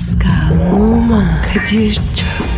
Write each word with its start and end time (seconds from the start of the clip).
Pascal, 0.00 0.72
Oman, 0.72 1.42
Kadir 1.42 1.94
çok 1.94 2.49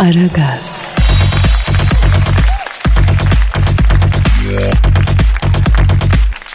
Aragaz, 0.00 0.94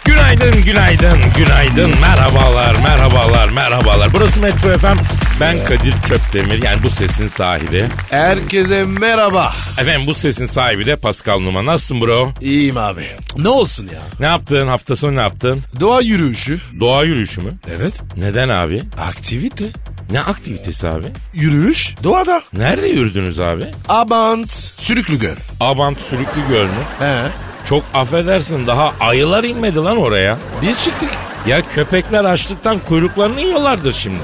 Günaydın, 0.04 0.62
günaydın, 0.64 1.18
günaydın. 1.36 2.00
Merhabalar, 2.00 2.76
merhabalar, 2.82 3.48
merhabalar. 3.48 4.08
Burası 4.12 4.40
Metro 4.40 4.78
FM. 4.78 4.96
Ben 5.40 5.64
Kadir 5.64 5.94
Çöptemir. 6.08 6.62
Yani 6.62 6.82
bu 6.82 6.90
sesin 6.90 7.28
sahibi. 7.28 7.84
Herkese 8.10 8.84
merhaba. 8.84 9.52
Efendim 9.78 10.06
bu 10.06 10.14
sesin 10.14 10.46
sahibi 10.46 10.86
de 10.86 10.96
Pascal 10.96 11.38
Numa. 11.40 11.64
Nasılsın 11.64 12.00
bro? 12.00 12.32
İyiyim 12.40 12.76
abi. 12.76 13.06
Ne 13.38 13.48
olsun 13.48 13.84
ya? 13.84 14.00
Ne 14.20 14.26
yaptın? 14.26 14.66
Hafta 14.68 14.96
sonu 14.96 15.16
ne 15.16 15.20
yaptın? 15.20 15.60
Doğa 15.80 16.00
yürüyüşü. 16.00 16.60
Doğa 16.80 17.04
yürüyüşü 17.04 17.40
mü? 17.40 17.50
Evet. 17.76 17.92
Neden 18.16 18.48
abi? 18.48 18.82
Aktivite. 19.08 19.64
Ne 20.10 20.20
aktivitesi 20.20 20.88
abi? 20.88 21.06
Yürüyüş 21.34 21.94
doğada. 22.04 22.42
Nerede 22.52 22.86
yürüdünüz 22.86 23.40
abi? 23.40 23.64
Abant. 23.88 24.52
Sürüklü 24.78 25.18
göl. 25.18 25.36
Abant 25.60 26.00
Sürüklü 26.00 26.48
Göl 26.48 26.64
mü? 26.64 26.84
He. 26.98 27.22
Çok 27.68 27.84
affedersin 27.94 28.66
daha 28.66 28.94
ayılar 29.00 29.44
inmedi 29.44 29.76
lan 29.78 29.96
oraya. 29.96 30.38
Biz 30.62 30.84
çıktık. 30.84 31.10
Ya 31.46 31.68
köpekler 31.68 32.24
açlıktan 32.24 32.78
kuyruklarını 32.78 33.40
yiyorlardır 33.40 33.92
şimdi. 33.92 34.20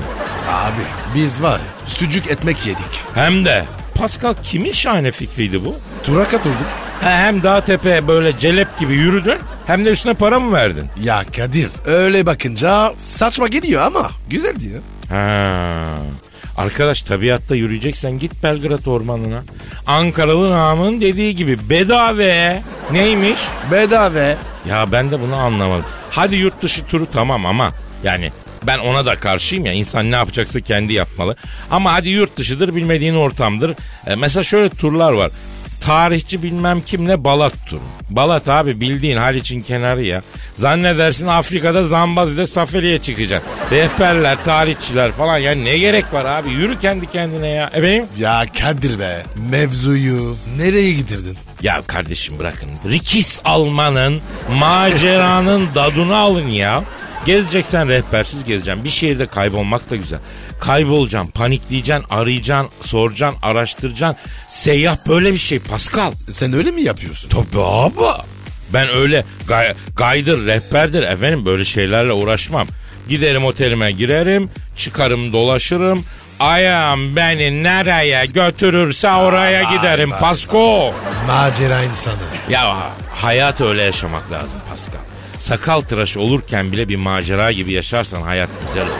Abi 0.50 0.82
biz 1.14 1.42
var 1.42 1.58
ya 1.58 1.86
sucuk 1.88 2.30
ekmek 2.30 2.66
yedik. 2.66 3.00
Hem 3.14 3.44
de 3.44 3.64
Pascal 3.94 4.34
kimin 4.42 4.72
şahane 4.72 5.10
fikriydi 5.10 5.64
bu? 5.64 5.76
Tura 6.02 6.24
katıldık. 6.24 6.66
Ha, 7.00 7.10
hem 7.10 7.42
dağ 7.42 7.64
tepeye 7.64 8.08
böyle 8.08 8.36
celep 8.36 8.78
gibi 8.78 8.94
yürüdün 8.94 9.38
hem 9.66 9.84
de 9.84 9.90
üstüne 9.90 10.14
para 10.14 10.40
mı 10.40 10.52
verdin? 10.52 10.84
Ya 11.02 11.24
Kadir 11.36 11.70
öyle 11.86 12.26
bakınca 12.26 12.94
saçma 12.96 13.46
geliyor 13.46 13.82
ama 13.82 14.10
güzel 14.30 14.54
diyor. 14.60 14.80
Ha. 15.08 15.84
Arkadaş 16.56 17.02
tabiatta 17.02 17.54
yürüyeceksen 17.54 18.18
git 18.18 18.42
Belgrad 18.42 18.86
ormanına. 18.86 19.42
Ankaralı 19.86 20.50
Namık'ın 20.50 21.00
dediği 21.00 21.36
gibi 21.36 21.58
bedava. 21.70 22.60
Neymiş? 22.92 23.40
Bedava. 23.70 24.36
Ya 24.68 24.92
ben 24.92 25.10
de 25.10 25.20
bunu 25.20 25.36
anlamadım. 25.36 25.84
Hadi 26.10 26.36
yurt 26.36 26.62
dışı 26.62 26.86
turu 26.86 27.06
tamam 27.10 27.46
ama 27.46 27.70
yani 28.04 28.32
ben 28.66 28.78
ona 28.78 29.06
da 29.06 29.14
karşıyım 29.14 29.66
ya 29.66 29.72
insan 29.72 30.10
ne 30.10 30.16
yapacaksa 30.16 30.60
kendi 30.60 30.92
yapmalı. 30.92 31.36
Ama 31.70 31.92
hadi 31.92 32.08
yurt 32.08 32.36
dışıdır 32.36 32.76
bilmediğin 32.76 33.14
ortamdır. 33.14 33.74
E, 34.06 34.14
mesela 34.14 34.44
şöyle 34.44 34.68
turlar 34.68 35.12
var. 35.12 35.30
Tarihçi 35.86 36.42
bilmem 36.42 36.80
kimle 36.80 37.24
Balat 37.24 37.52
turu. 37.66 37.80
Balat 38.10 38.48
abi 38.48 38.80
bildiğin 38.80 39.16
Haliç'in 39.16 39.60
kenarı 39.62 40.02
ya. 40.04 40.22
Zannedersin 40.56 41.26
Afrika'da 41.26 41.84
Zambazi'de 41.84 42.46
safariye 42.46 42.98
çıkacak. 42.98 43.42
Rehberler, 43.70 44.44
tarihçiler 44.44 45.12
falan 45.12 45.38
ya 45.38 45.52
ne 45.54 45.78
gerek 45.78 46.12
var 46.12 46.24
abi 46.24 46.50
yürü 46.50 46.80
kendi 46.80 47.10
kendine 47.10 47.48
ya. 47.48 47.66
Efendim? 47.74 48.04
Ya 48.18 48.44
Kadir 48.60 48.98
be 48.98 49.22
mevzuyu 49.50 50.36
nereye 50.58 50.92
getirdin? 50.92 51.36
Ya 51.62 51.82
kardeşim 51.86 52.38
bırakın. 52.38 52.68
Rikis 52.90 53.40
almanın, 53.44 54.20
maceranın 54.58 55.68
dadını 55.74 56.16
alın 56.16 56.48
ya. 56.50 56.84
Gezeceksen 57.24 57.88
rehbersiz 57.88 58.44
gezeceksin. 58.44 58.84
Bir 58.84 58.90
şehirde 58.90 59.26
kaybolmak 59.26 59.90
da 59.90 59.96
güzel. 59.96 60.18
Kaybolacaksın, 60.60 61.30
panikleyeceksin, 61.30 62.06
arayacaksın, 62.10 62.70
soracaksın, 62.82 63.38
araştıracaksın. 63.42 64.16
Seyyah 64.48 64.96
böyle 65.08 65.32
bir 65.32 65.38
şey 65.38 65.58
Pascal. 65.58 66.12
Sen 66.32 66.52
öyle 66.52 66.70
mi 66.70 66.82
yapıyorsun? 66.82 67.28
Tabii 67.28 67.62
abi. 67.62 68.22
Ben 68.72 68.88
öyle 68.88 69.24
gay, 69.48 69.74
gaydır, 69.96 70.46
rehberdir 70.46 71.02
efendim 71.02 71.46
böyle 71.46 71.64
şeylerle 71.64 72.12
uğraşmam. 72.12 72.66
Giderim 73.08 73.44
otelime 73.44 73.92
girerim, 73.92 74.50
çıkarım 74.76 75.32
dolaşırım. 75.32 76.04
Ayağım 76.40 77.16
beni 77.16 77.62
nereye 77.62 78.26
götürürse 78.26 79.10
oraya 79.10 79.62
giderim 79.62 80.10
Pasko. 80.10 80.94
Macera 81.26 81.82
insanı. 81.82 82.16
Ya 82.48 82.90
hayat 83.14 83.60
öyle 83.60 83.82
yaşamak 83.82 84.32
lazım 84.32 84.58
Pascal. 84.70 85.11
Sakal 85.42 85.80
tıraşı 85.80 86.20
olurken 86.20 86.72
bile 86.72 86.88
bir 86.88 86.96
macera 86.96 87.52
gibi 87.52 87.72
yaşarsan 87.72 88.22
hayat 88.22 88.48
güzel 88.66 88.82
olur. 88.82 88.92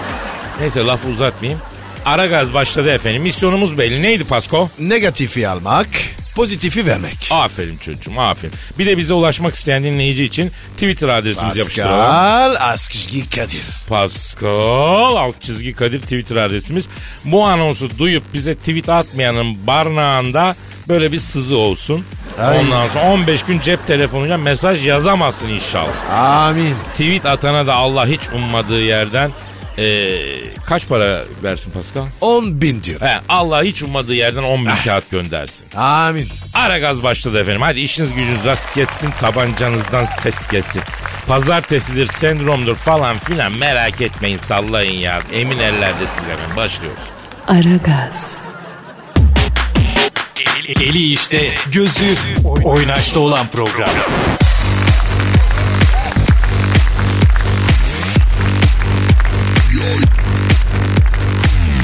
Neyse 0.61 0.81
lafı 0.81 1.09
uzatmayayım. 1.09 1.63
Ara 2.05 2.27
gaz 2.27 2.55
başladı 2.55 2.91
efendim. 2.91 3.23
Misyonumuz 3.23 3.79
belli. 3.79 4.03
Neydi 4.03 4.25
Pasko? 4.25 4.69
Negatifi 4.79 5.49
almak, 5.49 5.87
pozitifi 6.37 6.87
vermek. 6.87 7.29
Aferin 7.31 7.77
çocuğum 7.77 8.21
aferin. 8.21 8.55
Bir 8.79 8.87
de 8.87 8.99
bize 8.99 9.15
ulaşmak 9.15 9.55
isteyen 9.55 9.85
dinleyici 9.85 10.25
için 10.25 10.51
Twitter 10.75 11.09
adresimizi 11.09 11.59
yapıştıralım. 11.59 11.99
Pascal 11.99 12.57
Askışgi 12.73 13.29
Kadir. 13.31 13.63
Pascal 13.89 15.17
alt 15.17 15.43
çizgi 15.43 15.73
Kadir 15.73 16.01
Twitter 16.01 16.37
adresimiz. 16.37 16.85
Bu 17.25 17.45
anonsu 17.45 17.99
duyup 17.99 18.25
bize 18.35 18.55
tweet 18.55 18.89
atmayanın 18.89 19.67
barnağında 19.67 20.57
böyle 20.89 21.13
bir 21.13 21.19
sızı 21.19 21.57
olsun. 21.57 22.05
Ay. 22.41 22.59
Ondan 22.59 22.89
sonra 22.89 23.05
15 23.05 23.43
gün 23.43 23.61
cep 23.61 23.87
telefonuyla 23.87 24.39
mesaj 24.39 24.87
yazamazsın 24.87 25.49
inşallah. 25.49 26.11
Amin. 26.13 26.75
Tweet 26.93 27.27
atana 27.27 27.67
da 27.67 27.75
Allah 27.75 28.07
hiç 28.07 28.21
ummadığı 28.35 28.81
yerden 28.81 29.31
eee, 29.79 30.55
kaç 30.67 30.89
para 30.89 31.25
versin 31.43 31.71
Pascal? 31.71 32.03
10 32.21 32.61
bin 32.61 32.83
diyor. 32.83 33.01
He, 33.01 33.21
Allah 33.29 33.63
hiç 33.63 33.83
ummadığı 33.83 34.15
yerden 34.15 34.43
10 34.43 34.67
bin 34.67 34.75
kağıt 34.85 35.11
göndersin. 35.11 35.67
Amin. 35.79 36.29
Ara 36.55 36.79
gaz 36.79 37.03
başladı 37.03 37.41
efendim. 37.41 37.63
Hadi 37.63 37.81
işiniz 37.81 38.13
gücünüz 38.13 38.45
rast 38.45 38.75
kessin 38.75 39.11
tabancanızdan 39.11 40.05
ses 40.05 40.49
gelsin. 40.49 40.83
Pazartesidir, 41.29 42.07
sendromdur 42.07 42.77
falan 42.77 43.19
filan 43.19 43.53
merak 43.53 44.01
etmeyin 44.01 44.39
sallayın 44.39 45.01
ya. 45.01 45.21
Emin 45.33 45.59
ellerdesiniz 45.59 46.29
efendim. 46.33 46.57
Başlıyoruz. 46.57 47.03
Aragaz, 47.49 48.42
Eli 50.81 50.99
işte, 51.13 51.55
gözü 51.73 52.17
oynaşta 52.65 53.21
olan 53.21 53.47
program. 53.47 53.91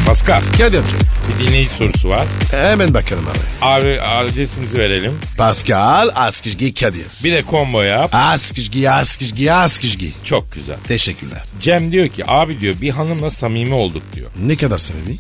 Pascal 0.07 0.43
Kadir'cim 0.59 0.99
bir 1.29 1.47
dinleyici 1.47 1.71
sorusu 1.71 2.09
var. 2.09 2.27
hemen 2.51 2.95
bakalım 2.95 3.25
abi. 3.29 3.39
Abi 3.63 4.01
adresimizi 4.01 4.79
verelim. 4.79 5.13
Pascal 5.39 6.11
Askışgi 6.15 6.75
Kadir. 6.75 7.07
Bir 7.25 7.33
de 7.33 7.45
combo 7.51 7.83
yap. 7.83 8.11
Askışgi 8.15 8.91
Askışgi 8.91 9.53
Askışgi. 9.53 10.13
Çok 10.25 10.53
güzel. 10.53 10.77
Teşekkürler. 10.89 11.43
Cem 11.61 11.93
diyor 11.93 12.09
ki 12.09 12.23
abi 12.27 12.61
diyor 12.61 12.75
bir 12.81 12.91
hanımla 12.91 13.31
samimi 13.31 13.75
olduk 13.75 14.03
diyor. 14.15 14.31
Ne 14.47 14.57
kadar 14.57 14.79
samimi? 14.79 15.17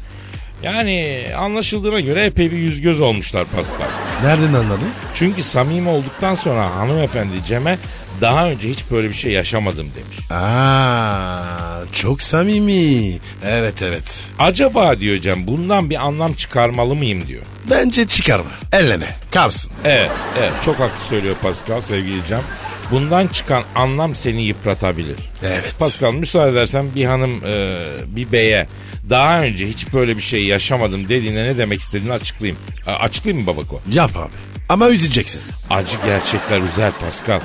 Yani 0.62 1.26
anlaşıldığına 1.38 2.00
göre 2.00 2.24
epey 2.24 2.50
bir 2.50 2.56
yüz 2.56 2.80
göz 2.80 3.00
olmuşlar 3.00 3.44
Pascal. 3.44 3.86
Nereden 4.22 4.52
anladın? 4.52 4.88
Çünkü 5.14 5.42
samimi 5.42 5.88
olduktan 5.88 6.34
sonra 6.34 6.76
hanımefendi 6.76 7.44
Cem'e 7.48 7.78
daha 8.20 8.50
önce 8.50 8.68
hiç 8.68 8.90
böyle 8.90 9.08
bir 9.08 9.14
şey 9.14 9.32
yaşamadım 9.32 9.88
demiş. 9.96 10.30
Aa, 10.30 11.80
çok 11.92 12.22
samimi. 12.22 13.18
Evet 13.46 13.82
evet. 13.82 14.24
Acaba 14.38 15.00
diyor 15.00 15.18
Cem 15.18 15.46
bundan 15.46 15.90
bir 15.90 16.06
anlam 16.06 16.32
çıkarmalı 16.32 16.94
mıyım 16.94 17.26
diyor. 17.26 17.42
Bence 17.70 18.06
çıkarma. 18.06 18.50
Elleme. 18.72 19.06
Kalsın. 19.30 19.72
Evet, 19.84 20.10
evet 20.38 20.52
çok 20.64 20.74
haklı 20.80 21.04
söylüyor 21.08 21.34
Pascal 21.42 21.80
sevgili 21.80 22.26
Cem. 22.28 22.40
Bundan 22.90 23.26
çıkan 23.26 23.62
anlam 23.74 24.14
seni 24.14 24.42
yıpratabilir. 24.42 25.16
Evet. 25.42 25.74
Pascal 25.78 26.14
müsaade 26.14 26.50
edersen 26.50 26.84
bir 26.94 27.04
hanım 27.04 27.40
e, 27.46 27.76
bir 28.06 28.32
beye 28.32 28.66
daha 29.10 29.40
önce 29.42 29.68
hiç 29.68 29.92
böyle 29.92 30.16
bir 30.16 30.22
şey 30.22 30.44
yaşamadım 30.44 31.08
dediğinde 31.08 31.44
ne 31.44 31.58
demek 31.58 31.80
istediğini 31.80 32.12
açıklayayım. 32.12 32.58
A- 32.86 32.92
açıklayayım 32.92 33.46
mı 33.46 33.52
babako? 33.56 33.80
Yap 33.92 34.10
abi. 34.16 34.30
Ama 34.68 34.88
üzeceksin. 34.90 35.40
Acı 35.70 35.96
gerçekler 36.06 36.60
üzer 36.60 36.92
Pascal. 37.00 37.40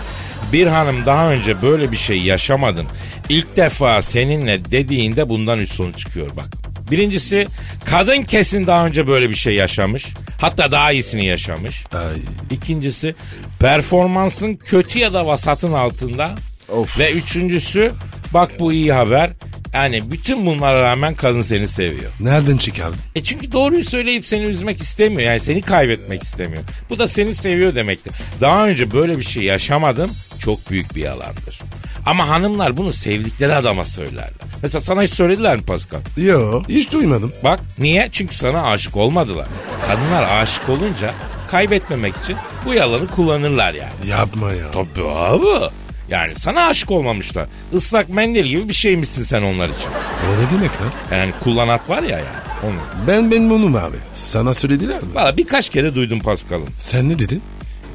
Bir 0.53 0.67
hanım 0.67 1.05
daha 1.05 1.31
önce 1.31 1.61
böyle 1.61 1.91
bir 1.91 1.97
şey 1.97 2.17
yaşamadım. 2.17 2.87
İlk 3.29 3.57
defa 3.57 4.01
seninle 4.01 4.71
dediğinde 4.71 5.29
bundan 5.29 5.59
üst 5.59 5.73
sonuç 5.73 5.97
çıkıyor 5.99 6.29
bak. 6.35 6.45
Birincisi 6.91 7.47
kadın 7.85 8.23
kesin 8.23 8.67
daha 8.67 8.85
önce 8.85 9.07
böyle 9.07 9.29
bir 9.29 9.35
şey 9.35 9.55
yaşamış. 9.55 10.05
Hatta 10.41 10.71
daha 10.71 10.91
iyisini 10.91 11.25
yaşamış. 11.25 11.83
Ay. 11.93 12.15
İkincisi 12.51 13.15
performansın 13.59 14.55
kötü 14.55 14.99
ya 14.99 15.13
da 15.13 15.27
vasatın 15.27 15.73
altında. 15.73 16.35
Of. 16.69 16.99
Ve 16.99 17.11
üçüncüsü 17.11 17.91
bak 18.33 18.51
bu 18.59 18.73
iyi 18.73 18.93
haber. 18.93 19.29
Yani 19.73 20.11
bütün 20.11 20.45
bunlara 20.45 20.83
rağmen 20.83 21.15
kadın 21.15 21.41
seni 21.41 21.67
seviyor. 21.67 22.11
Nereden 22.19 22.57
çıkardın? 22.57 22.99
E 23.15 23.23
çünkü 23.23 23.51
doğruyu 23.51 23.83
söyleyip 23.83 24.27
seni 24.27 24.41
üzmek 24.41 24.81
istemiyor. 24.81 25.21
Yani 25.21 25.39
seni 25.39 25.61
kaybetmek 25.61 26.23
istemiyor. 26.23 26.63
Bu 26.89 26.99
da 26.99 27.07
seni 27.07 27.35
seviyor 27.35 27.75
demektir. 27.75 28.13
Daha 28.41 28.67
önce 28.67 28.91
böyle 28.91 29.19
bir 29.19 29.23
şey 29.23 29.43
yaşamadım. 29.43 30.11
Çok 30.39 30.69
büyük 30.71 30.95
bir 30.95 31.01
yalandır. 31.01 31.59
Ama 32.05 32.27
hanımlar 32.27 32.77
bunu 32.77 32.93
sevdikleri 32.93 33.55
adama 33.55 33.85
söylerler. 33.85 34.29
Mesela 34.63 34.81
sana 34.81 35.01
hiç 35.01 35.13
söylediler 35.13 35.55
mi 35.57 35.63
Pascal? 35.63 35.99
Yo 36.17 36.63
hiç 36.69 36.91
duymadım. 36.91 37.33
Bak 37.43 37.59
niye? 37.79 38.09
Çünkü 38.11 38.35
sana 38.35 38.63
aşık 38.63 38.97
olmadılar. 38.97 39.47
Kadınlar 39.87 40.41
aşık 40.41 40.69
olunca 40.69 41.13
kaybetmemek 41.51 42.15
için 42.17 42.35
bu 42.65 42.73
yalanı 42.73 43.07
kullanırlar 43.07 43.73
yani. 43.73 43.91
Yapma 44.09 44.51
ya. 44.51 44.71
Tabii 44.71 45.07
abi. 45.07 45.69
Yani 46.09 46.35
sana 46.35 46.65
aşık 46.67 46.91
olmamışlar. 46.91 47.47
Islak 47.73 48.09
mendil 48.09 48.45
gibi 48.45 48.69
bir 48.69 48.73
şeymişsin 48.73 49.23
sen 49.23 49.41
onlar 49.41 49.69
için. 49.69 49.89
O 50.29 50.41
ne 50.43 50.57
demek 50.57 50.71
lan? 50.71 51.17
Yani 51.19 51.33
kullanat 51.43 51.89
var 51.89 52.03
ya 52.03 52.17
yani. 52.19 52.43
Onu. 52.63 53.07
Ben 53.07 53.31
ben 53.31 53.49
bunum 53.49 53.75
abi. 53.75 53.97
Sana 54.13 54.53
söylediler 54.53 55.03
mi? 55.03 55.09
Valla 55.15 55.37
birkaç 55.37 55.69
kere 55.69 55.95
duydum 55.95 56.19
Pascal'ın. 56.19 56.67
Sen 56.77 57.09
ne 57.09 57.19
dedin? 57.19 57.41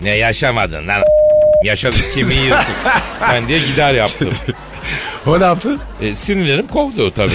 Ne 0.02 0.16
yaşamadın 0.16 0.88
lan 0.88 1.02
Yaşadık 1.64 2.14
kimi 2.14 2.34
yırtık. 2.34 2.76
Sen 3.20 3.48
diye 3.48 3.58
gider 3.58 3.94
yaptım. 3.94 4.30
O 5.26 5.40
ne 5.40 5.44
yaptı? 5.44 5.78
E, 6.00 6.14
sinirlerim 6.14 6.66
kovdu 6.66 7.10
tabii. 7.10 7.30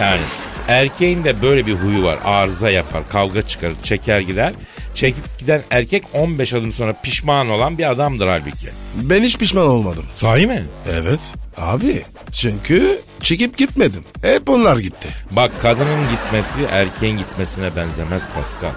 yani 0.00 0.20
erkeğin 0.68 1.24
de 1.24 1.42
böyle 1.42 1.66
bir 1.66 1.74
huyu 1.74 2.04
var. 2.04 2.18
Arıza 2.24 2.70
yapar, 2.70 3.08
kavga 3.08 3.42
çıkarır, 3.42 3.76
çeker 3.82 4.20
gider. 4.20 4.52
Çekip 4.94 5.38
giden 5.38 5.62
erkek 5.70 6.04
15 6.12 6.52
adım 6.54 6.72
sonra 6.72 6.94
pişman 7.02 7.50
olan 7.50 7.78
bir 7.78 7.90
adamdır 7.90 8.28
halbuki. 8.28 8.66
Ben 8.94 9.22
hiç 9.22 9.38
pişman 9.38 9.66
olmadım. 9.66 10.04
Sahi 10.14 10.46
mi? 10.46 10.64
Evet. 10.92 11.20
Abi 11.56 12.02
çünkü 12.32 13.00
çekip 13.22 13.58
gitmedim. 13.58 14.04
Hep 14.22 14.48
onlar 14.50 14.76
gitti. 14.78 15.08
Bak 15.32 15.52
kadının 15.62 16.10
gitmesi 16.10 16.62
erkeğin 16.70 17.18
gitmesine 17.18 17.76
benzemez 17.76 18.22
Pascal. 18.34 18.70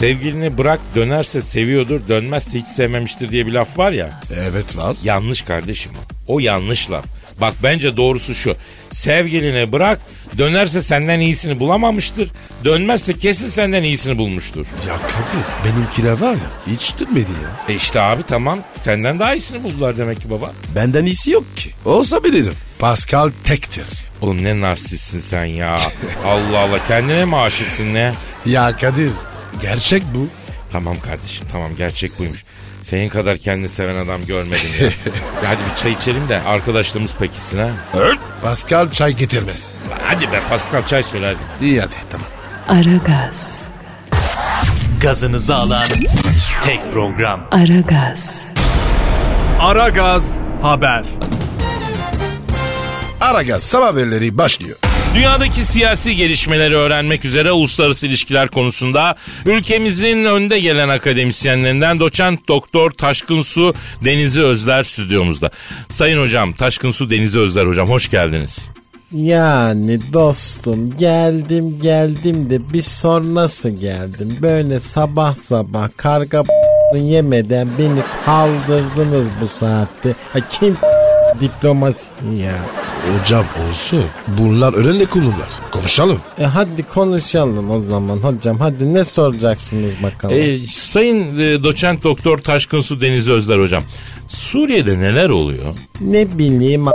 Sevgilini 0.00 0.58
bırak 0.58 0.80
dönerse 0.94 1.42
seviyordur 1.42 2.00
dönmezse 2.08 2.58
hiç 2.58 2.66
sevmemiştir 2.66 3.30
diye 3.30 3.46
bir 3.46 3.52
laf 3.52 3.78
var 3.78 3.92
ya. 3.92 4.20
Evet 4.40 4.76
var. 4.76 4.96
Yanlış 5.02 5.42
kardeşim 5.42 5.92
o. 6.28 6.34
O 6.34 6.38
yanlış 6.38 6.90
laf. 6.90 7.04
Bak 7.40 7.54
bence 7.62 7.96
doğrusu 7.96 8.34
şu. 8.34 8.56
Sevgilini 8.92 9.72
bırak 9.72 10.00
dönerse 10.38 10.82
senden 10.82 11.20
iyisini 11.20 11.60
bulamamıştır. 11.60 12.30
Dönmezse 12.64 13.18
kesin 13.18 13.48
senden 13.48 13.82
iyisini 13.82 14.18
bulmuştur. 14.18 14.66
Ya 14.88 14.96
Kadir 14.96 15.74
benimkiler 15.74 16.12
var 16.12 16.32
ya 16.34 16.72
hiç 16.74 16.94
dönmedi 17.00 17.30
ya. 17.42 17.74
E 17.74 17.76
işte 17.76 18.00
abi 18.00 18.22
tamam 18.22 18.58
senden 18.82 19.18
daha 19.18 19.34
iyisini 19.34 19.62
buldular 19.62 19.96
demek 19.98 20.20
ki 20.20 20.30
baba. 20.30 20.52
Benden 20.74 21.04
iyisi 21.04 21.30
yok 21.30 21.56
ki. 21.56 21.70
Olsa 21.84 22.24
bilirim. 22.24 22.54
Pascal 22.78 23.30
tektir. 23.44 23.86
Oğlum 24.20 24.44
ne 24.44 24.60
narsistsin 24.60 25.20
sen 25.20 25.44
ya. 25.44 25.76
Allah 26.26 26.58
Allah 26.58 26.86
kendine 26.88 27.24
mi 27.24 27.36
aşıksın 27.36 27.94
ne? 27.94 28.12
Ya 28.46 28.76
Kadir 28.76 29.10
gerçek 29.60 30.02
bu. 30.14 30.28
Tamam 30.72 30.96
kardeşim 31.00 31.46
tamam 31.52 31.76
gerçek 31.76 32.18
buymuş. 32.18 32.44
Senin 32.82 33.08
kadar 33.08 33.38
kendini 33.38 33.68
seven 33.68 33.96
adam 33.96 34.26
görmedim 34.26 34.68
ya. 34.80 34.86
ya 35.42 35.48
hadi 35.48 35.58
bir 35.70 35.76
çay 35.82 35.92
içelim 35.92 36.28
de 36.28 36.40
arkadaşlığımız 36.40 37.14
pekişsin 37.14 37.58
ha. 37.58 37.68
Pascal 38.42 38.90
çay 38.90 39.16
getirmez. 39.16 39.72
Hadi 40.02 40.32
be 40.32 40.40
Pascal 40.48 40.86
çay 40.86 41.02
söyle 41.02 41.26
hadi. 41.26 41.66
İyi 41.66 41.80
hadi 41.80 41.94
tamam. 42.10 42.26
Aragaz, 42.68 43.60
Gazınızı 45.00 45.54
alan 45.54 45.84
tek 46.62 46.92
program. 46.92 47.48
Aragaz, 47.50 48.52
Aragaz 49.60 50.36
Haber. 50.62 51.04
Aragaz 53.20 53.62
sabah 53.62 53.86
haberleri 53.86 54.38
başlıyor. 54.38 54.76
Dünyadaki 55.14 55.66
siyasi 55.66 56.16
gelişmeleri 56.16 56.76
öğrenmek 56.76 57.24
üzere 57.24 57.52
uluslararası 57.52 58.06
ilişkiler 58.06 58.48
konusunda 58.48 59.16
ülkemizin 59.46 60.24
önde 60.24 60.60
gelen 60.60 60.88
akademisyenlerinden 60.88 62.00
doçent 62.00 62.48
doktor 62.48 62.90
Taşkın 62.90 63.42
Su 63.42 63.74
Denizi 64.04 64.42
Özler 64.42 64.82
stüdyomuzda. 64.82 65.50
Sayın 65.88 66.20
hocam 66.20 66.52
Taşkın 66.52 66.90
Su 66.90 67.10
Denizi 67.10 67.40
Özler 67.40 67.66
hocam 67.66 67.88
hoş 67.88 68.10
geldiniz. 68.10 68.58
Yani 69.12 70.00
dostum 70.12 70.96
geldim 70.96 71.78
geldim 71.82 72.50
de 72.50 72.72
bir 72.72 72.82
sor 72.82 73.22
nasıl 73.22 73.68
geldim. 73.68 74.36
Böyle 74.42 74.80
sabah 74.80 75.36
sabah 75.36 75.88
karga 75.96 76.42
yemeden 76.94 77.68
beni 77.78 78.02
kaldırdınız 78.26 79.28
bu 79.40 79.48
saatte. 79.48 80.14
Ha, 80.32 80.38
kim 80.50 80.76
diplomasi 81.40 82.10
ya? 82.36 82.52
Hocam 83.20 83.44
olsun. 83.70 84.04
Bunlar 84.38 84.72
öğrenle 84.74 85.04
kullanırlar. 85.04 85.48
Konuşalım. 85.70 86.18
E 86.38 86.44
hadi 86.44 86.82
konuşalım 86.82 87.70
o 87.70 87.80
zaman 87.80 88.16
hocam. 88.16 88.58
Hadi 88.60 88.94
ne 88.94 89.04
soracaksınız 89.04 89.92
bakalım. 90.02 90.34
Ee, 90.36 90.58
sayın 90.72 91.38
e, 91.38 91.64
doçent 91.64 92.04
doktor 92.04 92.38
Taşkın 92.38 92.80
Su 92.80 93.00
Denizi 93.00 93.32
Özler 93.32 93.58
hocam. 93.58 93.82
Suriye'de 94.28 94.98
neler 94.98 95.28
oluyor? 95.30 95.64
Ne 96.00 96.38
bileyim 96.38 96.88
a- 96.88 96.92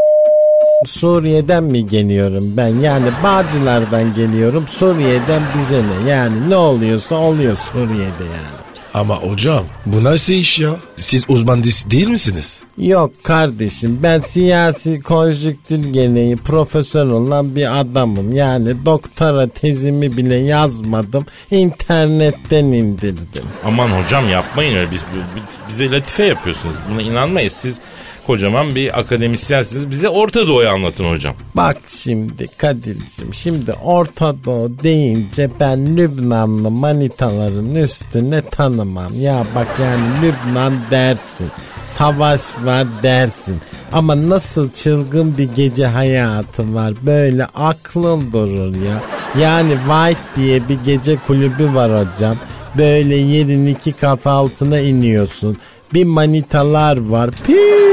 Suriye'den 0.88 1.64
mi 1.64 1.88
geliyorum 1.88 2.44
ben? 2.58 2.68
Yani 2.76 3.08
Bağcılar'dan 3.24 4.14
geliyorum. 4.14 4.66
Suriye'den 4.68 5.42
bize 5.60 5.82
ne? 6.06 6.10
Yani 6.10 6.50
ne 6.50 6.56
oluyorsa 6.56 7.16
oluyor 7.16 7.58
Suriye'de 7.72 8.24
yani. 8.24 8.65
Ama 8.96 9.16
hocam 9.16 9.64
bu 9.86 10.04
nasıl 10.04 10.34
iş 10.34 10.60
ya? 10.60 10.76
Siz 10.96 11.24
uzman 11.30 11.64
değil 11.64 12.08
misiniz? 12.08 12.60
Yok 12.78 13.24
kardeşim 13.24 14.00
ben 14.04 14.20
siyasi 14.20 15.02
konjüktür 15.02 15.84
gereği 15.94 16.36
profesör 16.36 17.06
olan 17.06 17.56
bir 17.56 17.80
adamım. 17.80 18.32
Yani 18.34 18.86
doktora 18.86 19.48
tezimi 19.48 20.18
bile 20.18 20.36
yazmadım. 20.36 21.26
internetten 21.52 22.66
indirdim. 22.66 23.44
Aman 23.66 23.90
hocam 23.90 24.30
yapmayın 24.30 24.76
öyle. 24.76 24.92
Biz, 24.92 25.02
bi- 25.02 25.70
bize 25.70 25.92
latife 25.92 26.24
yapıyorsunuz. 26.24 26.76
Buna 26.92 27.02
inanmayız. 27.02 27.54
Siz 27.54 27.78
kocaman 28.28 28.76
bir 28.76 29.00
akademisyensiniz. 29.00 29.92
Bize 29.92 30.10
Orta 30.10 30.48
Doğu'yu 30.48 30.70
anlatın 30.70 31.06
hocam. 31.06 31.36
Bak 31.56 31.78
şimdi 31.88 32.48
Kadir'cim 32.58 33.34
şimdi 33.34 33.74
Orta 33.74 34.36
Doğu 34.46 34.72
deyince 34.84 35.50
ben 35.60 35.98
Lübnanlı 35.98 36.72
manitaların 36.72 37.76
üstüne 37.76 38.42
tanımam. 38.42 39.22
Ya 39.22 39.46
bak 39.56 39.68
yani 39.82 40.04
Lübnan 40.22 40.74
dersin. 40.92 41.48
Savaş 41.84 42.42
var 42.64 42.88
dersin. 43.04 43.58
Ama 43.92 44.30
nasıl 44.30 44.72
çılgın 44.72 45.38
bir 45.38 45.50
gece 45.56 45.86
hayatı 45.88 46.76
var. 46.76 46.94
Böyle 47.02 47.46
aklın 47.46 48.32
durur 48.34 48.76
ya. 48.76 49.04
Yani 49.42 49.78
White 49.78 50.22
diye 50.36 50.70
bir 50.70 50.78
gece 50.86 51.16
kulübü 51.28 51.74
var 51.74 51.92
hocam. 51.92 52.36
Böyle 52.78 53.16
yerin 53.16 53.66
iki 53.66 53.94
kat 53.94 54.28
altına 54.28 54.80
iniyorsun. 54.80 55.58
Bir 55.94 56.04
manitalar 56.04 57.10
var. 57.10 57.30
Pii! 57.48 57.85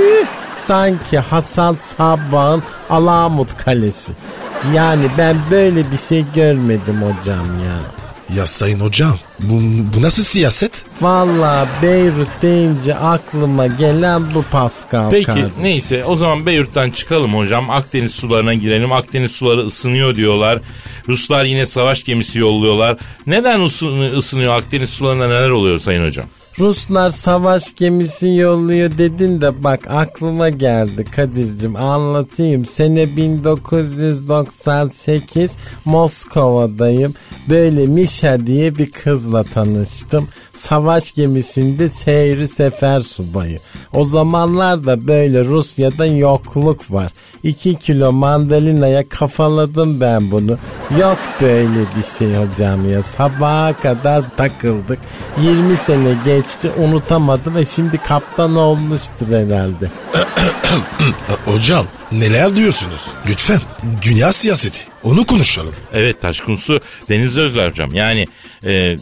Sanki 0.66 1.18
Hasan 1.18 1.74
Sabbah'ın 1.74 2.62
Alamut 2.90 3.56
Kalesi. 3.56 4.12
Yani 4.74 5.04
ben 5.18 5.36
böyle 5.50 5.92
bir 5.92 5.96
şey 5.96 6.24
görmedim 6.34 7.02
hocam 7.02 7.46
ya. 7.64 7.78
Ya 8.36 8.46
sayın 8.46 8.80
hocam 8.80 9.18
bu, 9.40 9.60
bu 9.96 10.02
nasıl 10.02 10.22
siyaset? 10.22 10.84
Valla 11.00 11.68
Beyrut 11.82 12.28
deyince 12.42 12.94
aklıma 12.94 13.66
gelen 13.66 14.34
bu 14.34 14.42
Pascal 14.42 15.10
Peki 15.10 15.26
kardeşim. 15.26 15.50
neyse 15.62 16.04
o 16.04 16.16
zaman 16.16 16.46
Beyrut'tan 16.46 16.90
çıkalım 16.90 17.34
hocam. 17.34 17.70
Akdeniz 17.70 18.12
sularına 18.14 18.54
girelim. 18.54 18.92
Akdeniz 18.92 19.32
suları 19.32 19.60
ısınıyor 19.60 20.14
diyorlar. 20.14 20.60
Ruslar 21.08 21.44
yine 21.44 21.66
savaş 21.66 22.04
gemisi 22.04 22.38
yolluyorlar. 22.38 22.96
Neden 23.26 23.60
ısın- 23.60 24.16
ısınıyor 24.16 24.54
Akdeniz 24.58 24.90
sularında 24.90 25.26
neler 25.26 25.48
oluyor 25.50 25.78
sayın 25.78 26.06
hocam? 26.06 26.26
Ruslar 26.58 27.10
savaş 27.10 27.74
gemisi 27.74 28.28
yolluyor 28.28 28.98
dedin 28.98 29.40
de 29.40 29.64
bak 29.64 29.80
aklıma 29.90 30.48
geldi 30.48 31.04
Kadir'cim 31.04 31.76
anlatayım. 31.76 32.64
Sene 32.64 33.16
1998 33.16 35.56
Moskova'dayım. 35.84 37.14
Böyle 37.50 37.86
Mişa 37.86 38.46
diye 38.46 38.78
bir 38.78 38.90
kızla 38.90 39.42
tanıştım. 39.42 40.28
Savaş 40.54 41.12
gemisinde 41.12 41.88
seyri 41.88 42.48
sefer 42.48 43.00
subayı. 43.00 43.58
O 43.92 44.04
zamanlarda 44.04 45.08
böyle 45.08 45.44
Rusya'da 45.44 46.06
yokluk 46.06 46.92
var. 46.92 47.12
2 47.42 47.74
kilo 47.74 48.12
mandalinaya 48.12 49.08
kafaladım 49.08 50.00
ben 50.00 50.30
bunu. 50.30 50.58
Yok 51.00 51.18
böyle 51.40 51.80
bir 51.96 52.02
şey 52.18 52.34
hocam 52.34 52.90
ya. 52.90 53.02
Sabaha 53.02 53.72
kadar 53.72 54.24
takıldık. 54.36 54.98
20 55.42 55.76
sene 55.76 56.14
geçti 56.42 56.70
unutamadım 56.76 57.54
ve 57.54 57.64
şimdi 57.64 57.98
kaptan 57.98 58.56
olmuştur 58.56 59.28
herhalde. 59.28 59.90
Ha, 60.12 60.24
hocam 61.44 61.86
neler 62.12 62.56
diyorsunuz? 62.56 63.00
Lütfen 63.26 63.60
dünya 64.02 64.32
siyaseti. 64.32 64.82
Onu 65.02 65.26
konuşalım. 65.26 65.74
Evet 65.92 66.20
Taşkunsu 66.20 66.80
Deniz 67.08 67.38
Özler 67.38 67.70
hocam. 67.70 67.94
Yani 67.94 68.26
e, 68.64 68.96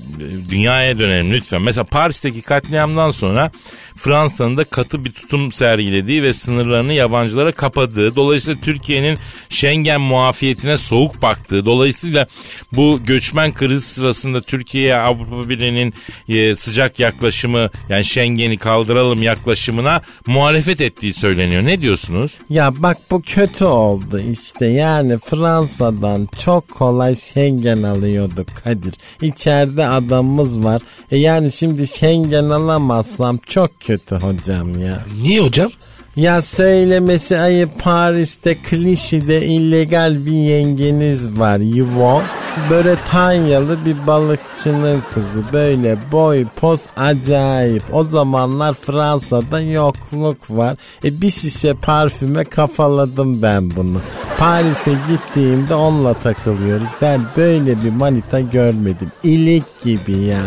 dünyaya 0.50 0.98
dönelim 0.98 1.32
lütfen. 1.32 1.62
Mesela 1.62 1.84
Paris'teki 1.84 2.42
katliamdan 2.42 3.10
sonra 3.10 3.50
Fransa'nın 3.96 4.56
da 4.56 4.64
katı 4.64 5.04
bir 5.04 5.12
tutum 5.12 5.52
sergilediği 5.52 6.22
ve 6.22 6.32
sınırlarını 6.32 6.92
yabancılara 6.92 7.52
kapadığı. 7.52 8.16
Dolayısıyla 8.16 8.60
Türkiye'nin 8.60 9.18
Schengen 9.50 10.00
muafiyetine 10.00 10.78
soğuk 10.78 11.22
baktığı. 11.22 11.66
Dolayısıyla 11.66 12.26
bu 12.72 13.00
göçmen 13.06 13.54
krizi 13.54 13.86
sırasında 13.86 14.40
Türkiye'ye 14.40 14.96
Avrupa 14.96 15.48
Birliği'nin 15.48 15.94
e, 16.28 16.54
sıcak 16.54 17.00
yaklaşımı 17.00 17.70
yani 17.88 18.04
Schengen'i 18.04 18.56
kaldıralım 18.58 19.22
yaklaşımına 19.22 20.02
muhalefet 20.26 20.80
ettiği 20.80 21.12
söyleniyor. 21.12 21.64
Ne 21.64 21.80
diyorsunuz? 21.80 22.32
Ya 22.50 22.72
bak 22.76 22.96
bu 23.10 23.22
kötü 23.22 23.64
oldu 23.64 24.20
işte 24.32 24.66
yani 24.66 25.18
Fransa'dan 25.18 26.28
çok 26.38 26.70
kolay 26.70 27.16
Schengen 27.16 27.82
alıyorduk 27.82 28.48
Kadir. 28.64 28.94
İçeride 29.50 29.86
adamımız 29.86 30.64
var. 30.64 30.82
E 31.10 31.16
yani 31.16 31.52
şimdi 31.52 31.86
Schengen 31.86 32.44
alamazsam 32.44 33.38
çok 33.46 33.80
kötü 33.80 34.16
hocam 34.16 34.80
ya. 34.80 35.04
Niye 35.22 35.40
hocam? 35.40 35.70
Ya 36.16 36.42
söylemesi 36.42 37.38
ayıp 37.38 37.80
Paris'te 37.82 38.54
klişede 38.54 39.46
illegal 39.46 40.26
bir 40.26 40.32
yengeniz 40.32 41.38
var 41.38 41.58
Yvonne. 41.58 42.26
Bretanyalı 42.70 43.84
bir 43.84 44.06
balıkçının 44.06 45.02
kızı 45.14 45.44
böyle 45.52 45.98
boy 46.12 46.46
poz 46.56 46.86
acayip. 46.96 47.82
O 47.92 48.04
zamanlar 48.04 48.74
Fransa'da 48.74 49.60
yokluk 49.60 50.50
var. 50.50 50.76
E 51.04 51.20
bir 51.20 51.30
şişe 51.30 51.74
parfüme 51.74 52.44
kafaladım 52.44 53.42
ben 53.42 53.76
bunu. 53.76 54.00
Paris'e 54.40 54.92
gittiğimde 55.08 55.74
onunla 55.74 56.14
takılıyoruz. 56.14 56.88
Ben 57.02 57.20
böyle 57.36 57.82
bir 57.82 57.90
manita 57.90 58.40
görmedim. 58.40 59.12
İlik 59.22 59.80
gibi 59.80 60.12
ya. 60.12 60.40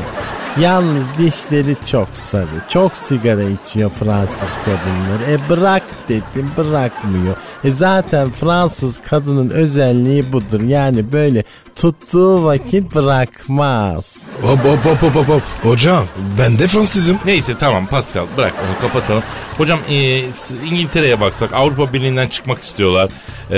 Yalnız 0.59 1.03
dişleri 1.17 1.75
çok 1.85 2.07
sarı. 2.13 2.47
Çok 2.69 2.97
sigara 2.97 3.43
içiyor 3.43 3.91
Fransız 3.99 4.53
kadınları. 4.65 5.31
E 5.31 5.49
bırak 5.49 5.83
dedim 6.09 6.51
bırakmıyor. 6.57 7.35
E 7.63 7.71
zaten 7.71 8.29
Fransız 8.31 9.01
kadının 9.01 9.49
özelliği 9.49 10.33
budur. 10.33 10.61
Yani 10.61 11.11
böyle 11.11 11.43
tuttuğu 11.75 12.43
vakit 12.43 12.95
bırakmaz. 12.95 14.27
Hop 14.41 14.59
hop 14.59 14.85
hop 14.85 15.01
hop 15.01 15.15
hop, 15.15 15.27
hop. 15.29 15.41
Hocam 15.61 16.05
ben 16.39 16.59
de 16.59 16.67
Fransızım. 16.67 17.17
Neyse 17.25 17.53
tamam 17.59 17.87
Pascal 17.87 18.25
bırak 18.37 18.53
onu 18.53 18.81
kapatalım. 18.81 19.23
Hocam 19.57 19.79
e, 19.89 20.19
İngiltere'ye 20.71 21.21
baksak 21.21 21.53
Avrupa 21.53 21.93
Birliği'nden 21.93 22.27
çıkmak 22.27 22.63
istiyorlar. 22.63 23.09
E, 23.51 23.57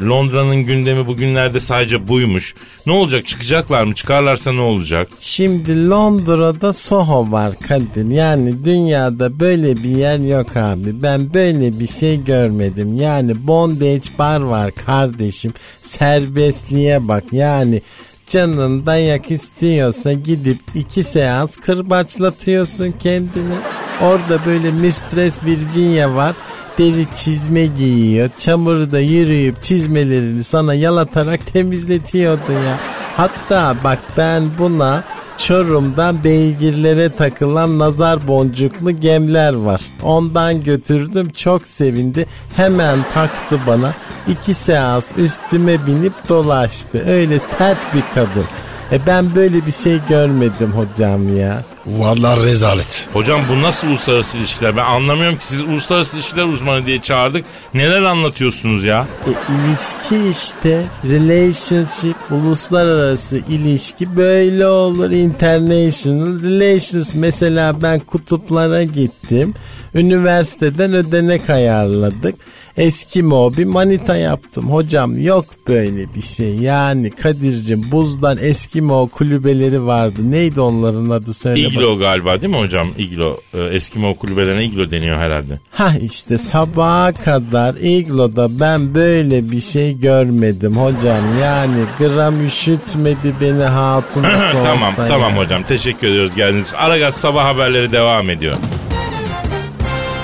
Londra'nın 0.00 0.56
gündemi 0.56 1.06
bugünlerde 1.06 1.60
sadece 1.60 2.08
buymuş. 2.08 2.54
Ne 2.86 2.92
olacak 2.92 3.26
çıkacaklar 3.26 3.84
mı 3.84 3.94
çıkarlarsa 3.94 4.52
ne 4.52 4.60
olacak? 4.60 5.08
Şimdi 5.20 5.88
Londra'da 6.36 6.72
Soho 6.72 7.32
var 7.32 7.52
Kadir. 7.68 8.10
Yani 8.10 8.64
dünyada 8.64 9.40
böyle 9.40 9.76
bir 9.76 9.96
yer 9.96 10.18
yok 10.18 10.56
abi. 10.56 11.02
Ben 11.02 11.34
böyle 11.34 11.80
bir 11.80 11.86
şey 11.86 12.24
görmedim. 12.24 12.94
Yani 12.94 13.46
bondage 13.46 14.08
bar 14.18 14.40
var 14.40 14.72
kardeşim. 14.72 15.52
Serbestliğe 15.82 17.08
bak. 17.08 17.24
Yani 17.32 17.82
canın 18.26 18.86
dayak 18.86 19.30
istiyorsa 19.30 20.12
gidip 20.12 20.58
iki 20.74 21.04
seans 21.04 21.56
kırbaçlatıyorsun 21.56 22.94
kendini. 22.98 23.54
Orada 24.02 24.38
böyle 24.46 24.70
Mistress 24.70 25.44
Virginia 25.44 26.14
var. 26.14 26.36
Deri 26.78 27.06
çizme 27.14 27.66
giyiyor. 27.66 28.30
Çamurda 28.38 29.00
yürüyüp 29.00 29.62
çizmelerini 29.62 30.44
sana 30.44 30.74
yalatarak 30.74 31.46
temizletiyordu 31.52 32.52
ya. 32.52 32.78
Hatta 33.16 33.76
bak 33.84 33.98
ben 34.16 34.50
buna 34.58 35.04
Çorum'da 35.46 36.24
beygirlere 36.24 37.08
takılan 37.08 37.78
nazar 37.78 38.28
boncuklu 38.28 38.90
gemler 39.00 39.54
var. 39.54 39.80
Ondan 40.02 40.62
götürdüm 40.62 41.30
çok 41.30 41.68
sevindi. 41.68 42.26
Hemen 42.56 42.98
taktı 43.14 43.58
bana. 43.66 43.94
iki 44.28 44.54
seans 44.54 45.12
üstüme 45.16 45.86
binip 45.86 46.12
dolaştı. 46.28 47.04
Öyle 47.06 47.38
sert 47.38 47.94
bir 47.94 48.02
kadın. 48.14 48.44
E 48.92 49.06
ben 49.06 49.34
böyle 49.34 49.66
bir 49.66 49.72
şey 49.72 50.00
görmedim 50.08 50.72
hocam 50.72 51.36
ya. 51.36 51.64
Vallahi 51.86 52.44
rezalet. 52.46 53.08
Hocam 53.12 53.40
bu 53.50 53.62
nasıl 53.62 53.88
uluslararası 53.88 54.38
ilişkiler? 54.38 54.76
Ben 54.76 54.84
anlamıyorum 54.84 55.38
ki 55.38 55.46
siz 55.46 55.60
uluslararası 55.60 56.16
ilişkiler 56.16 56.44
uzmanı 56.44 56.86
diye 56.86 57.00
çağırdık. 57.02 57.44
Neler 57.74 58.02
anlatıyorsunuz 58.02 58.84
ya? 58.84 59.06
E, 59.26 59.30
ilişki 59.52 60.30
işte 60.30 60.86
relationship 61.04 62.16
uluslararası 62.30 63.36
ilişki 63.36 64.16
böyle 64.16 64.66
olur 64.66 65.10
international 65.10 66.42
relations 66.42 67.14
mesela 67.14 67.82
ben 67.82 67.98
kutuplara 68.00 68.84
gittim 68.84 69.54
üniversiteden 69.94 70.94
ödenek 70.94 71.50
ayarladık 71.50 72.34
Eskimo 72.76 73.52
bir 73.56 73.64
manita 73.64 74.16
yaptım 74.16 74.70
hocam 74.72 75.18
yok 75.22 75.44
böyle 75.68 76.14
bir 76.14 76.20
şey 76.22 76.54
yani 76.54 77.10
Kadir'cim 77.10 77.82
buzdan 77.92 78.38
Eskimo 78.40 79.08
kulübeleri 79.08 79.86
vardı 79.86 80.30
neydi 80.30 80.60
onların 80.60 81.10
adı 81.10 81.34
söyle 81.34 81.64
bak- 81.66 81.72
İglo 81.72 81.98
galiba 81.98 82.40
değil 82.42 82.52
mi 82.54 82.58
hocam? 82.58 82.88
İglo. 82.98 83.36
Ee, 83.54 83.60
Eskimo 83.64 84.14
kulübelerine 84.14 84.64
iglo 84.64 84.90
deniyor 84.90 85.18
herhalde. 85.18 85.58
Ha 85.70 85.92
işte 86.02 86.38
sabaha 86.38 87.12
kadar 87.12 87.74
igloda 87.74 88.60
ben 88.60 88.94
böyle 88.94 89.50
bir 89.50 89.60
şey 89.60 89.98
görmedim 90.00 90.76
hocam. 90.76 91.24
Yani 91.42 91.76
gram 91.98 92.46
üşütmedi 92.46 93.34
beni 93.40 93.62
hatun 93.62 94.22
tamam 94.52 94.94
soğukta 94.94 95.06
tamam 95.08 95.32
ya. 95.32 95.38
hocam 95.38 95.62
teşekkür 95.62 96.08
ediyoruz 96.08 96.34
geldiğiniz 96.34 96.66
için. 96.66 96.76
Aragaz 96.76 97.14
sabah 97.14 97.44
haberleri 97.44 97.92
devam 97.92 98.30
ediyor. 98.30 98.56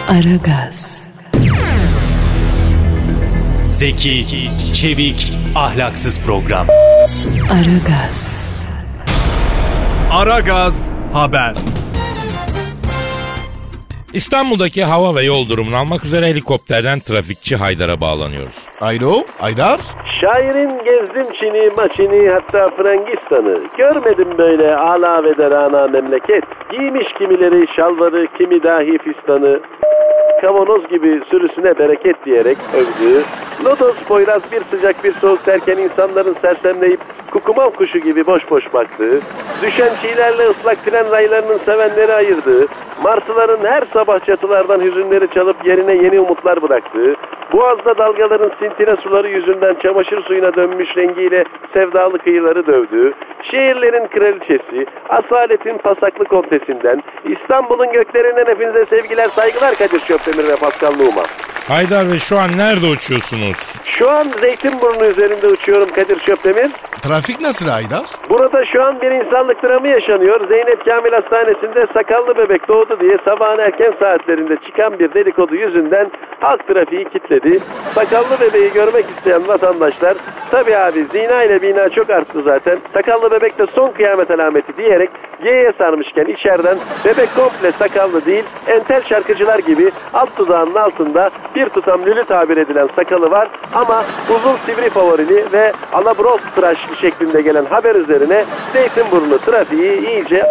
Aragaz, 0.08 1.01
Zeki, 3.82 4.24
çevik, 4.74 5.32
ahlaksız 5.56 6.26
program. 6.26 6.66
Aragaz, 7.52 8.50
Aragaz 10.12 10.88
haber. 11.12 11.54
İstanbul'daki 14.12 14.84
hava 14.84 15.14
ve 15.14 15.22
yol 15.22 15.48
durumunu 15.48 15.76
almak 15.76 16.04
üzere 16.04 16.26
helikopterden 16.26 16.98
trafikçi 17.00 17.56
Haydar'a 17.56 18.00
bağlanıyoruz. 18.00 18.58
Alo 18.80 19.24
Aydar. 19.40 19.80
Şairin 20.20 20.84
gezdim 20.84 21.32
Çin'i, 21.32 21.70
maçini 21.76 22.30
hatta 22.30 22.70
Frangistan'ı. 22.76 23.58
Görmedim 23.76 24.38
böyle 24.38 24.76
ala 24.76 25.24
ve 25.24 25.36
derana 25.36 25.86
memleket. 25.86 26.44
Giymiş 26.70 27.12
kimileri 27.18 27.66
şalvarı, 27.76 28.26
kimi 28.38 28.62
dahi 28.62 28.98
fistanı. 28.98 29.60
Kavanoz 30.40 30.88
gibi 30.88 31.20
sürüsüne 31.30 31.78
bereket 31.78 32.24
diyerek 32.26 32.58
övdü. 32.74 33.24
Lodos 33.64 33.96
Poyraz 34.08 34.42
bir 34.52 34.64
sıcak 34.64 35.04
bir 35.04 35.12
soğuk 35.12 35.46
derken 35.46 35.76
insanların 35.76 36.32
sersemleyip 36.32 37.00
kukumav 37.30 37.70
kuşu 37.70 37.98
gibi 37.98 38.26
boş 38.26 38.50
boş 38.50 38.74
baktığı, 38.74 39.20
düşen 39.62 39.90
çiğlerle 40.02 40.48
ıslak 40.48 40.84
tren 40.84 41.10
raylarının 41.10 41.58
sevenleri 41.58 42.12
ayırdığı, 42.12 42.66
martıların 43.02 43.64
her 43.64 43.84
sabah 43.84 44.24
çatılardan 44.24 44.80
hüzünleri 44.80 45.28
çalıp 45.30 45.66
yerine 45.66 45.94
yeni 45.94 46.20
umutlar 46.20 46.62
bıraktığı, 46.62 47.14
boğazda 47.52 47.98
dalgaların 47.98 48.48
sintine 48.48 48.96
suları 48.96 49.28
yüzünden 49.28 49.74
çamaşır 49.74 50.22
suyuna 50.22 50.54
dönmüş 50.54 50.96
rengiyle 50.96 51.44
sevdalı 51.72 52.18
kıyıları 52.18 52.66
dövdüğü, 52.66 53.14
şehirlerin 53.42 54.06
kraliçesi, 54.06 54.86
asaletin 55.08 55.78
pasaklı 55.78 56.24
kontesinden, 56.24 57.02
İstanbul'un 57.24 57.92
göklerinden 57.92 58.46
hepinize 58.46 58.84
sevgiler 58.84 59.24
saygılar 59.24 59.74
Kadir 59.74 60.00
Şöpdemir 60.00 60.48
ve 60.48 60.56
Pascal 60.56 60.92
Numa. 60.92 61.51
Haydar 61.68 62.10
Bey 62.12 62.18
şu 62.18 62.40
an 62.40 62.58
nerede 62.58 62.86
uçuyorsunuz? 62.86 63.56
Şu 63.92 64.10
an 64.10 64.26
Zeytinburnu 64.40 65.06
üzerinde 65.06 65.46
uçuyorum 65.46 65.88
Kadir 65.88 66.20
Şöpdemir. 66.20 66.70
Trafik 67.02 67.40
nasıl 67.40 67.68
Aydar? 67.68 68.04
Burada 68.30 68.64
şu 68.64 68.82
an 68.82 69.00
bir 69.00 69.10
insanlık 69.10 69.62
dramı 69.62 69.88
yaşanıyor. 69.88 70.48
Zeynep 70.48 70.84
Kamil 70.84 71.12
Hastanesi'nde 71.12 71.86
sakallı 71.86 72.36
bebek 72.36 72.68
doğdu 72.68 73.00
diye 73.00 73.18
sabahın 73.18 73.58
erken 73.58 73.90
saatlerinde 73.90 74.56
çıkan 74.56 74.98
bir 74.98 75.14
dedikodu 75.14 75.54
yüzünden 75.54 76.10
halk 76.40 76.66
trafiği 76.66 77.04
kilitledi. 77.04 77.58
Sakallı 77.94 78.40
bebeği 78.40 78.72
görmek 78.72 79.06
isteyen 79.10 79.48
vatandaşlar 79.48 80.16
tabii 80.50 80.76
abi 80.76 81.04
zina 81.04 81.42
ile 81.42 81.62
bina 81.62 81.88
çok 81.88 82.10
arttı 82.10 82.42
zaten. 82.42 82.78
Sakallı 82.94 83.30
bebek 83.30 83.58
de 83.58 83.66
son 83.66 83.90
kıyamet 83.90 84.30
alameti 84.30 84.76
diyerek 84.76 85.10
G'ye 85.42 85.72
sarmışken 85.72 86.24
içeriden 86.24 86.78
bebek 87.04 87.28
komple 87.36 87.72
sakallı 87.72 88.26
değil 88.26 88.44
entel 88.66 89.02
şarkıcılar 89.02 89.58
gibi 89.58 89.90
alt 90.14 90.38
dudağının 90.38 90.74
altında 90.74 91.30
bir 91.54 91.68
tutam 91.68 92.06
lülü 92.06 92.24
tabir 92.24 92.56
edilen 92.56 92.86
sakalı 92.86 93.30
var 93.30 93.48
ama 93.82 94.04
uzun 94.36 94.56
sivri 94.66 94.90
favorili 94.90 95.52
ve 95.52 95.72
alabros 95.92 96.40
tıraş 96.54 96.78
şeklinde 97.00 97.42
gelen 97.42 97.64
haber 97.64 97.94
üzerine 97.94 98.44
Zeytinburnu 98.72 99.38
trafiği 99.38 100.08
iyice 100.08 100.46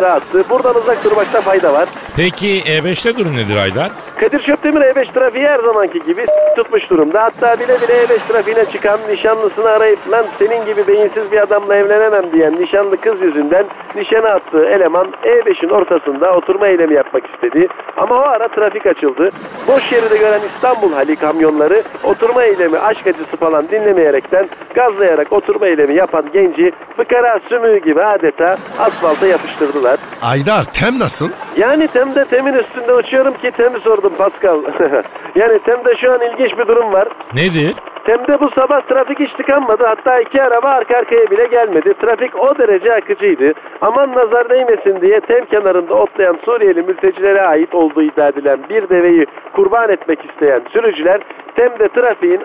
dağıttı. 0.00 0.44
Buradan 0.50 0.74
uzak 0.74 1.04
durmakta 1.04 1.40
fayda 1.40 1.72
var. 1.72 1.88
Peki 2.16 2.62
E5'te 2.62 3.16
durum 3.18 3.36
nedir 3.36 3.56
Haydar? 3.56 3.90
Kadir 4.20 4.38
Çöptemir 4.42 4.80
E5 4.80 5.12
trafiği 5.12 5.46
her 5.48 5.58
zamanki 5.58 6.02
gibi 6.02 6.26
tutmuş 6.56 6.90
durumda. 6.90 7.22
Hatta 7.22 7.60
bile 7.60 7.80
bile 7.80 8.04
E5 8.04 8.18
trafiğine 8.28 8.64
çıkan 8.72 8.98
nişanlısını 9.08 9.68
arayıp 9.68 10.10
lan 10.10 10.26
senin 10.38 10.66
gibi 10.66 10.86
beyinsiz 10.86 11.32
bir 11.32 11.38
adamla 11.42 11.76
evlenemem 11.76 12.32
diyen 12.32 12.60
nişanlı 12.60 12.96
kız 13.00 13.22
yüzünden 13.22 13.66
nişana 13.96 14.28
attığı 14.28 14.64
eleman 14.64 15.06
E5'in 15.24 15.68
ortasında 15.68 16.32
oturma 16.36 16.66
eylemi 16.66 16.94
yapmak 16.94 17.26
istedi. 17.26 17.68
Ama 17.96 18.14
o 18.14 18.28
ara 18.28 18.48
trafik 18.48 18.86
açıldı. 18.86 19.30
Boş 19.68 19.84
şeridi 19.84 20.18
gören 20.18 20.40
İstanbul 20.54 20.92
hali 20.92 21.16
kamyonları 21.16 21.82
oturma 22.04 22.42
eylemi 22.44 22.75
aşk 22.78 23.06
acısı 23.06 23.36
falan 23.36 23.68
dinlemeyerekten 23.68 24.48
gazlayarak 24.74 25.32
oturma 25.32 25.66
eylemi 25.66 25.94
yapan 25.94 26.24
genci 26.32 26.72
fıkara 26.96 27.40
sümüğü 27.48 27.84
gibi 27.84 28.02
adeta 28.04 28.56
asfalta 28.78 29.26
yapıştırdılar. 29.26 29.98
Aydar 30.22 30.64
tem 30.64 30.98
nasıl? 30.98 31.28
Yani 31.56 31.88
Tem'de 31.88 32.24
Tem'in 32.24 32.54
üstünde 32.54 32.92
uçuyorum 32.94 33.34
ki 33.34 33.50
Tem'i 33.56 33.80
sordum 33.80 34.12
Pascal. 34.18 34.62
yani 35.34 35.58
Tem'de 35.58 35.94
şu 35.94 36.12
an 36.12 36.20
ilginç 36.20 36.58
bir 36.58 36.68
durum 36.68 36.92
var. 36.92 37.08
Nedir? 37.34 37.74
Tem'de 38.06 38.40
bu 38.40 38.48
sabah 38.48 38.80
trafik 38.80 39.20
hiç 39.20 39.32
tıkanmadı. 39.32 39.86
Hatta 39.86 40.20
iki 40.20 40.42
araba 40.42 40.68
arka 40.68 40.96
arkaya 40.96 41.30
bile 41.30 41.44
gelmedi. 41.44 41.94
Trafik 41.94 42.40
o 42.40 42.58
derece 42.58 42.94
akıcıydı. 42.94 43.52
Aman 43.80 44.14
nazar 44.14 44.50
değmesin 44.50 45.00
diye 45.00 45.20
Tem 45.20 45.44
kenarında 45.44 45.94
otlayan 45.94 46.36
Suriyeli 46.44 46.82
mültecilere 46.82 47.42
ait 47.42 47.74
olduğu 47.74 48.02
iddia 48.02 48.28
edilen 48.28 48.58
bir 48.68 48.88
deveyi 48.88 49.26
kurban 49.52 49.90
etmek 49.90 50.24
isteyen 50.24 50.62
sürücüler 50.72 51.20
Tem'de 51.56 51.88
trafiğin 51.88 52.40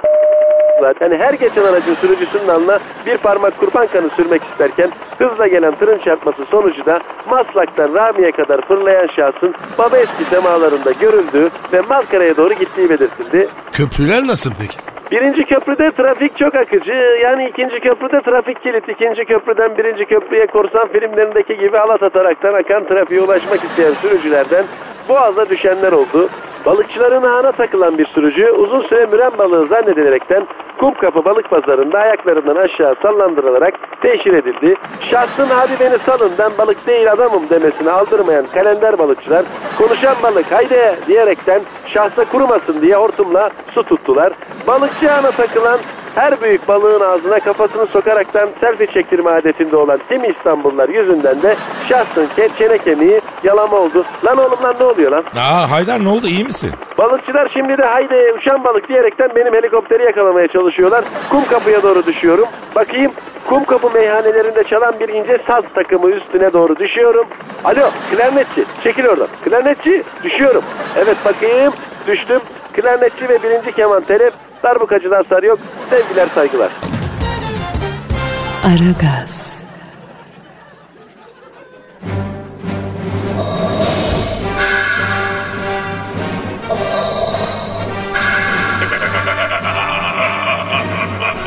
yani 1.01 1.17
her 1.17 1.33
geçen 1.33 1.63
aracın 1.63 1.95
sürücüsünün 1.95 2.47
alnına 2.47 2.79
bir 3.05 3.17
parmak 3.17 3.59
kurban 3.59 3.87
kanı 3.87 4.09
sürmek 4.09 4.41
isterken 4.43 4.89
hızla 5.17 5.47
gelen 5.47 5.75
tırın 5.75 5.97
çarpması 5.97 6.45
sonucu 6.45 6.85
da 6.85 6.99
Maslak'tan 7.29 7.93
Rami'ye 7.93 8.31
kadar 8.31 8.61
fırlayan 8.67 9.07
şahsın 9.07 9.55
baba 9.77 9.97
eski 9.97 10.23
semalarında 10.23 10.91
görüldüğü 10.91 11.49
ve 11.73 11.81
Malkara'ya 11.81 12.37
doğru 12.37 12.53
gittiği 12.53 12.89
belirtildi. 12.89 13.47
Köprüler 13.71 14.27
nasıl 14.27 14.51
peki? 14.59 14.77
Birinci 15.11 15.43
köprüde 15.43 15.91
trafik 15.91 16.37
çok 16.37 16.55
akıcı. 16.55 16.93
Yani 17.23 17.49
ikinci 17.49 17.79
köprüde 17.79 18.21
trafik 18.21 18.63
kilit. 18.63 18.89
İkinci 18.89 19.25
köprüden 19.25 19.77
birinci 19.77 20.05
köprüye 20.05 20.47
korsan 20.47 20.87
filmlerindeki 20.87 21.57
gibi 21.57 21.79
alat 21.79 22.03
ataraktan 22.03 22.53
akan 22.53 22.87
trafiğe 22.87 23.21
ulaşmak 23.21 23.63
isteyen 23.63 23.93
sürücülerden 23.93 24.65
boğaza 25.09 25.49
düşenler 25.49 25.91
oldu. 25.91 26.29
Balıkçıların 26.65 27.23
ağına 27.23 27.51
takılan 27.51 27.97
bir 27.97 28.05
sürücü 28.05 28.49
uzun 28.51 28.81
süre 28.81 29.05
müren 29.05 29.37
balığı 29.37 29.65
zannedilerekten 29.65 30.47
Kumkapı 30.77 31.25
balık 31.25 31.49
pazarında 31.49 31.99
ayaklarından 31.99 32.55
aşağı 32.55 32.95
sallandırılarak 32.95 33.73
teşhir 34.01 34.33
edildi. 34.33 34.75
Şahsın 35.01 35.47
hadi 35.49 35.79
beni 35.79 35.97
salın 35.97 36.31
ben 36.39 36.51
balık 36.57 36.87
değil 36.87 37.11
adamım 37.11 37.49
demesini 37.49 37.91
aldırmayan 37.91 38.45
kalender 38.53 38.99
balıkçılar 38.99 39.45
konuşan 39.77 40.15
balık 40.23 40.51
haydi 40.51 40.95
diyerekten 41.07 41.61
şahsa 41.85 42.25
kurumasın 42.25 42.81
diye 42.81 42.95
hortumla 42.95 43.49
su 43.71 43.83
tuttular. 43.83 44.33
Balıkçı 44.67 45.13
ağına 45.13 45.31
takılan 45.31 45.79
her 46.15 46.41
büyük 46.41 46.67
balığın 46.67 47.01
ağzına 47.01 47.39
kafasını 47.39 47.87
sokaraktan 47.87 48.49
selfie 48.59 48.87
çektirme 48.87 49.29
adetinde 49.29 49.77
olan 49.77 49.99
tim 50.09 50.23
İstanbullular 50.23 50.89
yüzünden 50.89 51.41
de 51.41 51.55
şahsın 51.89 52.27
çene 52.57 52.77
kemiği 52.77 53.21
yalama 53.43 53.77
oldu. 53.77 54.05
Lan 54.25 54.37
oğlum 54.37 54.63
lan 54.63 54.75
ne 54.79 54.83
oluyor 54.85 55.11
lan? 55.11 55.23
Aa 55.35 55.71
Haydar 55.71 56.03
ne 56.03 56.09
oldu 56.09 56.27
iyi 56.27 56.43
misin? 56.43 56.71
Balıkçılar 56.97 57.47
şimdi 57.47 57.77
de 57.77 57.83
haydi 57.83 58.33
uçan 58.37 58.63
balık 58.63 58.87
diyerekten 58.89 59.29
benim 59.35 59.53
helikopteri 59.53 60.03
yakalamaya 60.03 60.47
çalışıyorlar. 60.47 61.03
Kum 61.29 61.45
kapıya 61.45 61.83
doğru 61.83 62.05
düşüyorum. 62.05 62.45
Bakayım 62.75 63.11
kum 63.49 63.63
kapı 63.63 63.89
meyhanelerinde 63.91 64.63
çalan 64.63 64.99
bir 64.99 65.09
ince 65.09 65.37
saz 65.37 65.63
takımı 65.75 66.11
üstüne 66.11 66.53
doğru 66.53 66.75
düşüyorum. 66.75 67.27
Alo 67.63 67.89
klarnetçi 68.11 68.65
çekil 68.83 69.05
oradan. 69.05 69.27
Klarnetçi 69.45 70.03
düşüyorum. 70.23 70.63
Evet 70.97 71.17
bakayım 71.25 71.73
düştüm. 72.07 72.39
Klarnetçi 72.73 73.29
ve 73.29 73.43
birinci 73.43 73.71
keman 73.71 74.01
telef 74.03 74.33
darbukacıdan 74.63 75.23
sarı 75.23 75.45
yok. 75.45 75.59
Sevgiler 75.89 76.27
saygılar. 76.35 76.71
Aragaz, 78.63 79.63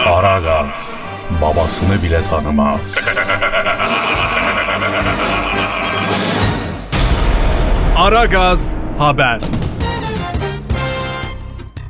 Aragaz 0.07 0.91
babasını 1.43 2.03
bile 2.03 2.25
tanımaz. 2.25 2.99
Aragaz 7.97 8.75
haber. 8.99 9.41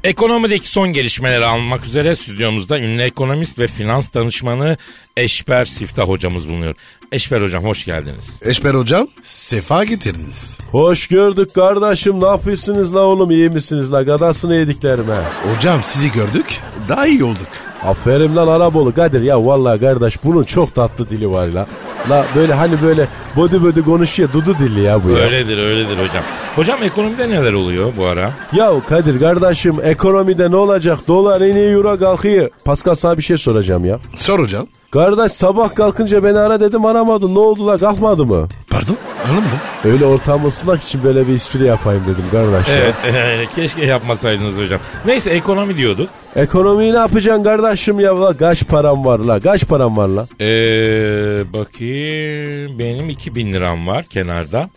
Ekonomideki 0.04 0.68
son 0.68 0.92
gelişmeleri 0.92 1.46
almak 1.46 1.86
üzere 1.86 2.16
stüdyomuzda 2.16 2.80
ünlü 2.80 3.02
ekonomist 3.02 3.58
ve 3.58 3.66
finans 3.66 4.14
danışmanı 4.14 4.76
Eşber 5.16 5.64
Siftah 5.64 6.08
hocamız 6.08 6.48
bulunuyor. 6.48 6.74
Eşber 7.12 7.40
hocam 7.40 7.64
hoş 7.64 7.84
geldiniz. 7.84 8.24
Eşber 8.42 8.74
hocam 8.74 9.08
sefa 9.22 9.84
getirdiniz. 9.84 10.58
Hoş 10.70 11.06
gördük 11.06 11.54
kardeşim 11.54 12.20
ne 12.20 12.26
yapıyorsunuz 12.26 12.94
la 12.94 13.00
oğlum 13.00 13.30
iyi 13.30 13.50
misiniz 13.50 13.92
la 13.92 14.02
gadasını 14.02 14.54
yediklerime. 14.54 15.18
Hocam 15.54 15.80
sizi 15.82 16.12
gördük 16.12 16.60
daha 16.88 17.06
iyi 17.06 17.24
olduk. 17.24 17.48
Aferin 17.86 18.36
lan 18.36 18.46
Arabolu 18.48 18.94
Kadir 18.94 19.20
ya 19.20 19.46
vallahi 19.46 19.80
kardeş 19.80 20.24
bunun 20.24 20.44
çok 20.44 20.74
tatlı 20.74 21.10
dili 21.10 21.30
var 21.30 21.46
la. 21.48 21.66
La 22.10 22.26
böyle 22.36 22.54
hani 22.54 22.82
böyle 22.82 23.08
body 23.36 23.56
body 23.62 23.82
konuşuyor 23.82 24.32
dudu 24.32 24.54
dilli 24.58 24.80
ya 24.80 25.04
bu 25.04 25.10
ya. 25.10 25.16
Öyledir 25.18 25.58
öyledir 25.58 25.94
hocam. 26.08 26.24
Hocam 26.56 26.82
ekonomide 26.82 27.28
neler 27.30 27.52
oluyor 27.52 27.92
bu 27.96 28.06
ara? 28.06 28.32
Ya 28.52 28.72
Kadir 28.88 29.20
kardeşim 29.20 29.74
ekonomide 29.82 30.50
ne 30.50 30.56
olacak 30.56 30.98
dolar 31.08 31.40
iniyor 31.40 31.72
euro 31.72 31.98
kalkıyor. 31.98 32.50
Pascal 32.64 32.94
sana 32.94 33.16
bir 33.18 33.22
şey 33.22 33.36
soracağım 33.38 33.84
ya. 33.84 33.98
Sor 34.16 34.38
hocam. 34.38 34.66
Kardeş 34.94 35.32
sabah 35.32 35.74
kalkınca 35.74 36.24
beni 36.24 36.38
ara 36.38 36.60
dedim 36.60 36.84
aramadın 36.84 37.34
ne 37.34 37.38
oldu 37.38 37.66
la 37.66 37.78
kalkmadı 37.78 38.24
mı? 38.24 38.48
Pardon 38.70 38.96
anlamadım. 39.28 39.58
Öyle 39.84 40.04
ortam 40.04 40.46
ısınmak 40.46 40.82
için 40.82 41.02
böyle 41.02 41.28
bir 41.28 41.34
espri 41.34 41.64
yapayım 41.64 42.02
dedim 42.02 42.24
kardeş 42.30 42.68
ya. 42.68 42.92
Evet 43.04 43.48
keşke 43.56 43.84
yapmasaydınız 43.84 44.58
hocam. 44.58 44.80
Neyse 45.06 45.30
ekonomi 45.30 45.76
diyorduk. 45.76 46.08
Ekonomiyi 46.36 46.92
ne 46.92 46.96
yapacaksın 46.96 47.44
kardeşim 47.44 48.00
ya? 48.00 48.20
La, 48.22 48.36
kaç 48.36 48.66
param 48.66 49.04
var 49.04 49.18
la? 49.18 49.40
Kaç 49.40 49.64
param 49.66 49.96
var 49.96 50.08
la? 50.08 50.26
Ee, 50.40 51.52
bakayım 51.52 52.78
benim 52.78 53.10
2000 53.10 53.52
liram 53.52 53.86
var 53.86 54.04
kenarda. 54.04 54.68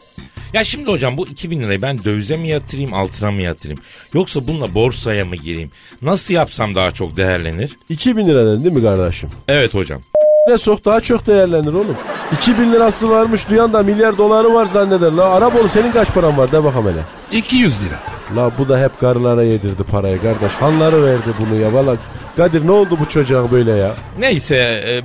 Ya 0.54 0.64
şimdi 0.64 0.92
hocam 0.92 1.18
bu 1.18 1.28
2000 1.28 1.64
lirayı 1.64 1.82
ben 1.82 2.04
dövize 2.04 2.38
mi 2.38 2.48
yatırayım 2.48 2.94
altına 2.94 3.32
mı 3.32 3.42
yatırayım? 3.42 3.82
Yoksa 4.14 4.48
bununla 4.48 4.74
borsaya 4.74 5.26
mı 5.26 5.36
gireyim? 5.36 5.72
Nasıl 6.02 6.34
yapsam 6.34 6.76
daha 6.76 6.92
çok 6.92 7.18
değerlenir? 7.18 7.78
2000 7.90 8.28
liradan 8.28 8.64
değil 8.64 8.76
mi 8.76 8.82
kardeşim? 8.82 9.30
Evet 9.48 9.74
hocam. 9.74 10.02
Ne 10.48 10.58
sok 10.58 10.86
daha 10.86 11.02
çok 11.02 11.28
değerlenir 11.28 11.74
oğlum. 11.74 11.98
2000 12.34 12.74
lirası 12.74 13.10
varmış 13.10 13.50
duyan 13.50 13.74
da 13.74 13.84
milyar 13.84 14.18
doları 14.18 14.54
var 14.54 14.66
zanneder. 14.66 15.12
La 15.12 15.30
Arabolu 15.30 15.70
senin 15.70 15.92
kaç 15.92 16.14
paran 16.14 16.38
var 16.38 16.52
de 16.52 16.64
bakalım 16.64 16.86
hele. 16.94 17.02
200 17.40 17.84
lira. 17.86 18.00
La 18.36 18.52
bu 18.58 18.70
da 18.70 18.80
hep 18.80 19.00
karılara 19.00 19.44
yedirdi 19.44 19.84
parayı 19.84 20.22
kardeş. 20.22 20.52
Hanları 20.52 21.04
verdi 21.06 21.30
bunu 21.40 21.60
ya 21.60 21.74
valla. 21.74 21.98
Kadir 22.38 22.68
ne 22.68 22.72
oldu 22.72 22.98
bu 23.00 23.10
çocuğa 23.10 23.52
böyle 23.52 23.72
ya? 23.72 23.96
Neyse 24.20 24.56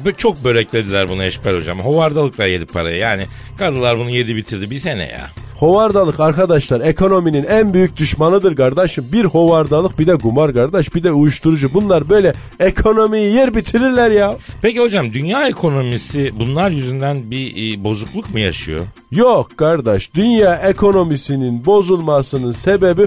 e, 0.07 0.13
çok 0.13 0.45
böreklediler 0.45 1.09
bunu 1.09 1.25
Eşber 1.25 1.55
hocam. 1.55 1.81
Hovardalıkla 1.81 2.47
yedi 2.47 2.67
parayı 2.67 2.97
yani. 2.97 3.27
Karılar 3.59 3.99
bunu 3.99 4.11
yedi 4.11 4.37
bitirdi 4.37 4.71
bir 4.71 4.79
sene 4.79 5.03
ya. 5.03 5.31
Hovardalık 5.59 6.21
arkadaşlar 6.21 6.81
ekonominin 6.81 7.45
en 7.45 7.75
büyük 7.75 7.97
düşmanıdır 7.97 8.57
kardeşim. 8.57 9.05
Bir 9.13 9.25
hovardalık 9.25 9.99
bir 9.99 10.07
de 10.07 10.17
kumar 10.17 10.55
kardeş 10.55 10.95
bir 10.95 11.03
de 11.03 11.13
uyuşturucu. 11.13 11.75
Bunlar 11.75 12.09
böyle 12.09 12.35
ekonomiyi 12.61 13.35
yer 13.35 13.55
bitirirler 13.55 14.11
ya. 14.11 14.37
Peki 14.63 14.81
hocam 14.81 15.13
dünya 15.13 15.49
ekonomisi 15.49 16.33
bunlar 16.39 16.71
yüzünden 16.71 17.31
bir 17.31 17.51
e, 17.51 17.85
bozukluk 17.85 18.31
mu 18.31 18.39
yaşıyor? 18.39 18.87
Yok 19.11 19.57
kardeş 19.57 20.15
dünya 20.15 20.55
ekonomisinin 20.55 21.67
bozulmasının 21.67 22.53
sebebi 22.53 23.07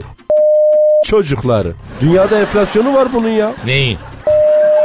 çocukları. 1.05 1.73
Dünyada 2.01 2.39
enflasyonu 2.39 2.93
var 2.93 3.07
bunun 3.13 3.29
ya. 3.29 3.53
Neyin? 3.65 3.97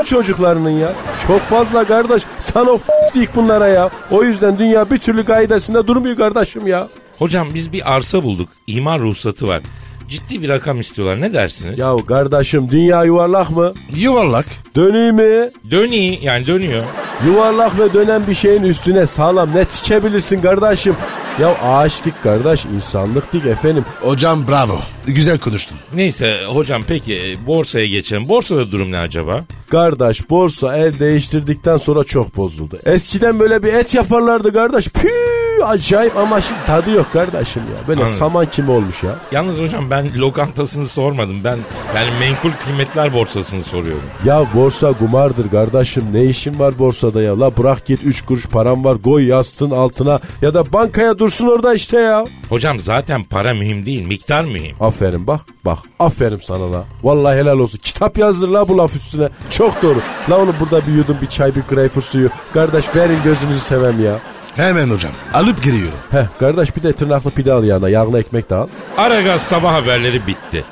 Çocuklarının 0.07 0.71
ya. 0.71 0.93
Çok 1.27 1.41
fazla 1.41 1.85
kardeş. 1.85 2.23
Sana 2.39 2.79
dik 3.15 3.37
bunlara 3.37 3.69
ya. 3.69 3.91
O 4.11 4.23
yüzden 4.25 4.59
dünya 4.59 4.91
bir 4.91 4.99
türlü 4.99 5.25
gaidesinde 5.25 5.87
durmuyor 5.87 6.17
kardeşim 6.17 6.67
ya. 6.67 6.89
Hocam 7.19 7.49
biz 7.55 7.73
bir 7.73 7.93
arsa 7.95 8.23
bulduk. 8.23 8.49
İmar 8.67 9.01
ruhsatı 9.01 9.49
var. 9.49 9.63
Ciddi 10.09 10.43
bir 10.43 10.49
rakam 10.49 10.81
istiyorlar. 10.81 11.21
Ne 11.21 11.33
dersiniz? 11.33 11.79
Ya 11.79 11.97
kardeşim 12.09 12.71
dünya 12.71 13.05
yuvarlak 13.05 13.51
mı? 13.51 13.73
Yuvarlak. 13.97 14.47
Dönüyor 14.77 15.11
mi? 15.11 15.51
Dönüyor 15.71 16.19
yani 16.21 16.47
dönüyor. 16.47 16.83
Yuvarlak 17.27 17.79
ve 17.79 17.93
dönen 17.93 18.27
bir 18.27 18.35
şeyin 18.35 18.63
üstüne 18.63 19.07
sağlam 19.07 19.55
ne 19.55 19.65
tikebilirsin 19.65 20.41
kardeşim? 20.41 20.97
Ya 21.41 21.57
ağaç 21.63 22.05
dik 22.05 22.23
kardeş 22.23 22.65
insanlık 22.65 23.33
dik 23.33 23.47
efendim. 23.47 23.85
Hocam 24.01 24.49
bravo. 24.49 24.79
Güzel 25.07 25.39
konuştun. 25.39 25.79
Neyse 25.95 26.41
hocam 26.47 26.83
peki 26.89 27.17
e, 27.17 27.47
borsaya 27.47 27.87
geçelim. 27.87 28.29
Borsada 28.29 28.73
durum 28.73 28.93
ne 28.93 28.99
acaba? 28.99 29.45
Kardeş 29.71 30.31
borsa 30.31 30.77
el 30.77 30.99
değiştirdikten 30.99 31.77
sonra 31.77 32.05
çok 32.05 32.37
bozuldu. 32.37 32.79
Eskiden 32.85 33.41
böyle 33.41 33.63
bir 33.63 33.75
et 33.75 33.95
yaparlardı 33.95 34.53
kardeş. 34.53 34.89
Püh 34.89 35.40
suyu 35.61 35.73
acayip 35.73 36.17
ama 36.17 36.41
şimdi 36.41 36.61
tadı 36.67 36.91
yok 36.91 37.13
kardeşim 37.13 37.63
ya. 37.63 37.89
Böyle 37.89 38.01
Anladım. 38.01 38.19
saman 38.19 38.47
kimi 38.47 38.71
olmuş 38.71 39.03
ya. 39.03 39.11
Yalnız 39.33 39.61
hocam 39.61 39.91
ben 39.91 40.19
lokantasını 40.19 40.89
sormadım. 40.89 41.37
Ben 41.45 41.59
yani 41.97 42.11
menkul 42.21 42.51
kıymetler 42.65 43.15
borsasını 43.15 43.65
soruyorum. 43.65 44.03
Ya 44.25 44.47
borsa 44.55 44.93
kumardır 44.93 45.51
kardeşim. 45.51 46.05
Ne 46.13 46.25
işin 46.25 46.59
var 46.59 46.79
borsada 46.79 47.23
ya? 47.23 47.41
La 47.41 47.57
bırak 47.57 47.87
git 47.87 48.01
3 48.05 48.23
kuruş 48.27 48.47
param 48.47 48.85
var. 48.85 49.03
Koy 49.03 49.27
yastığın 49.29 49.71
altına 49.71 50.21
ya 50.43 50.55
da 50.55 50.73
bankaya 50.73 51.19
dursun 51.19 51.47
orada 51.47 51.75
işte 51.75 51.99
ya. 52.01 52.25
Hocam 52.49 52.81
zaten 52.81 53.25
para 53.25 53.55
mühim 53.55 53.87
değil 53.87 54.07
miktar 54.07 54.45
mühim. 54.45 54.77
Aferin 54.81 55.27
bak 55.27 55.41
bak 55.65 55.79
aferin 55.99 56.41
sana 56.45 56.73
la. 56.73 56.85
Vallahi 57.03 57.39
helal 57.39 57.59
olsun. 57.59 57.79
Kitap 57.79 58.19
yazdır 58.19 58.49
la 58.49 58.69
bu 58.69 58.79
laf 58.79 58.97
üstüne. 58.97 59.29
Çok 59.51 59.83
doğru. 59.83 59.99
La 60.31 60.39
onu 60.39 60.53
burada 60.61 60.87
bir 60.87 60.93
yudum 60.93 61.17
bir 61.23 61.27
çay 61.27 61.55
bir 61.57 61.63
greyfurt 61.63 62.05
suyu. 62.05 62.29
Kardeş 62.55 62.85
verin 62.97 63.19
gözünüzü 63.25 63.61
sevem 63.61 64.05
ya. 64.05 64.19
Hemen 64.61 64.91
hocam. 64.91 65.13
Alıp 65.35 65.63
giriyorum. 65.63 65.99
Heh 66.11 66.27
kardeş 66.41 66.77
bir 66.77 66.83
de 66.83 66.93
tırnaklı 66.93 67.31
pide 67.31 67.53
al 67.53 67.65
yanına. 67.65 67.89
Yağlı 67.89 68.21
ekmek 68.21 68.51
de 68.51 68.55
al. 68.55 68.69
Aragaz 68.99 69.43
sabah 69.43 69.73
haberleri 69.73 70.27
bitti. 70.27 70.65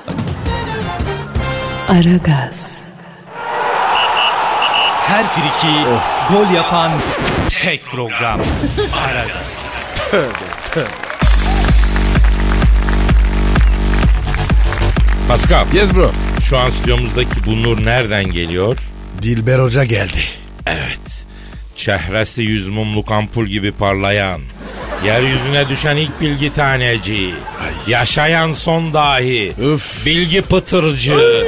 Aragaz, 1.88 2.79
Her 5.07 5.27
friki 5.27 5.74
gol 6.33 6.55
yapan 6.55 6.90
tek 7.61 7.85
program. 7.85 8.40
Aragaz. 9.09 9.64
Pascal 15.29 15.66
Yes 15.72 15.94
bro. 15.94 16.11
şu 16.42 16.59
an 16.59 16.70
stüdyomuzdaki 16.70 17.46
bu 17.46 17.62
nur 17.62 17.85
nereden 17.85 18.24
geliyor? 18.24 18.79
Dilber 19.22 19.59
Hoca 19.59 19.85
geldi. 19.85 20.18
Evet. 20.66 21.17
Çehresi 21.79 22.43
yüz 22.43 22.69
mumluk 22.69 23.11
ampul 23.11 23.47
gibi 23.47 23.73
parlayan. 23.73 24.41
Yeryüzüne 25.05 25.69
düşen 25.69 25.97
ilk 25.97 26.21
bilgi 26.21 26.53
taneci. 26.53 27.35
Yaşayan 27.87 28.53
son 28.53 28.95
dahi. 28.95 29.53
Üf. 29.75 30.07
Bilgi 30.07 30.43
pıtırcı. 30.43 31.45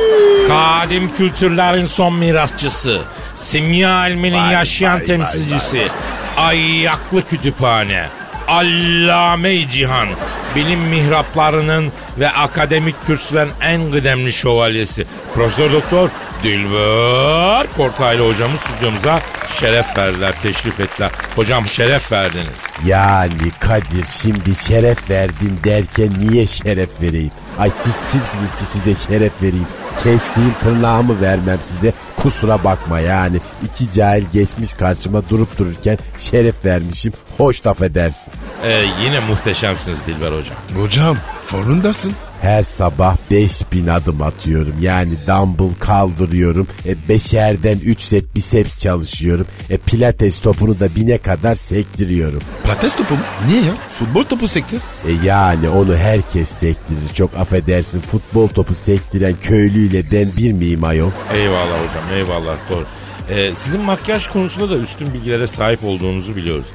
Kadim 0.49 1.13
kültürlerin 1.13 1.87
son 1.87 2.15
mirasçısı. 2.15 3.01
Simya 3.37 4.09
ilminin 4.09 4.51
yaşayan 4.51 5.05
temsilcisi. 5.05 5.89
Ayyaklı 6.37 7.27
kütüphane. 7.27 8.09
Allame 8.49 9.69
cihan. 9.69 10.09
Bilim 10.57 10.81
mihraplarının 10.81 11.93
ve 12.19 12.31
akademik 12.31 13.07
kürsülerin 13.07 13.53
en 13.61 13.91
kıdemli 13.93 14.33
şövalyesi. 14.33 15.07
Profesör 15.35 15.73
Doktor 15.73 16.09
Dilber 16.43 17.67
Kortaylı 17.77 18.29
hocamız 18.29 18.61
stüdyomuza 18.61 19.21
şeref 19.61 19.99
verdiler, 19.99 20.35
teşrif 20.43 20.81
ettiler. 20.81 21.11
Hocam 21.37 21.67
şeref 21.67 22.13
verdiniz. 22.13 22.47
Yani 22.87 23.51
Kadir 23.61 24.05
şimdi 24.23 24.57
şeref 24.57 25.11
verdin 25.11 25.59
derken 25.65 26.11
niye 26.19 26.47
şeref 26.47 26.89
vereyim? 27.03 27.31
Ay 27.59 27.71
siz 27.71 28.03
kimsiniz 28.13 28.55
ki 28.59 28.65
size 28.65 28.95
şeref 28.95 29.33
vereyim? 29.43 29.67
Kestiğim 30.03 30.55
tırnağımı 30.63 31.21
vermem 31.21 31.59
size. 31.65 31.93
Kusura 32.17 32.65
bakma 32.65 33.01
yani. 33.01 33.39
iki 33.65 33.93
cahil 33.93 34.25
geçmiş 34.33 34.75
karşıma 34.75 35.29
durup 35.29 35.59
dururken 35.59 35.99
şeref 36.19 36.65
vermişim. 36.65 37.13
Hoş 37.39 37.67
laf 37.67 37.83
edersin. 37.83 38.33
Ee, 38.65 38.85
yine 39.03 39.21
muhteşemsiniz 39.21 40.07
Dilber 40.07 40.33
hocam. 40.33 40.57
Hocam 40.77 41.17
formundasın. 41.47 42.13
Her 42.41 42.63
sabah 42.63 43.17
5000 43.31 43.87
adım 43.87 44.23
atıyorum. 44.23 44.75
Yani 44.81 45.13
dumbbell 45.27 45.75
kaldırıyorum. 45.79 46.67
E, 46.87 47.09
beşerden 47.09 47.79
3 47.79 48.01
set 48.01 48.37
biceps 48.37 48.79
çalışıyorum. 48.79 49.47
E, 49.71 49.77
pilates 49.77 50.41
topunu 50.41 50.81
da 50.81 50.95
bine 50.97 51.19
kadar 51.19 51.55
sektiriyorum. 51.55 52.41
Pilates 52.63 52.97
topu 52.97 53.15
mu? 53.15 53.21
Niye 53.47 53.61
ya? 53.63 53.75
Futbol 53.91 54.25
topu 54.25 54.49
sektir. 54.49 54.81
E 55.09 55.27
yani 55.27 55.69
onu 55.69 55.97
herkes 55.97 56.49
sektirir. 56.49 57.15
Çok 57.15 57.37
affedersin 57.37 58.01
futbol 58.01 58.49
topu 58.49 58.75
sektiren 58.75 59.35
köylüyle 59.43 60.11
ben 60.13 60.29
bir 60.37 60.53
miyim 60.53 60.85
ayol? 60.85 61.11
Eyvallah 61.35 61.79
hocam 61.79 62.05
eyvallah 62.15 62.57
doğru. 62.71 62.87
Ee, 63.29 63.55
sizin 63.55 63.81
makyaj 63.81 64.29
konusunda 64.29 64.71
da 64.71 64.77
üstün 64.77 65.15
bilgilere 65.15 65.47
sahip 65.47 65.85
olduğunuzu 65.85 66.37
biliyoruz. 66.37 66.67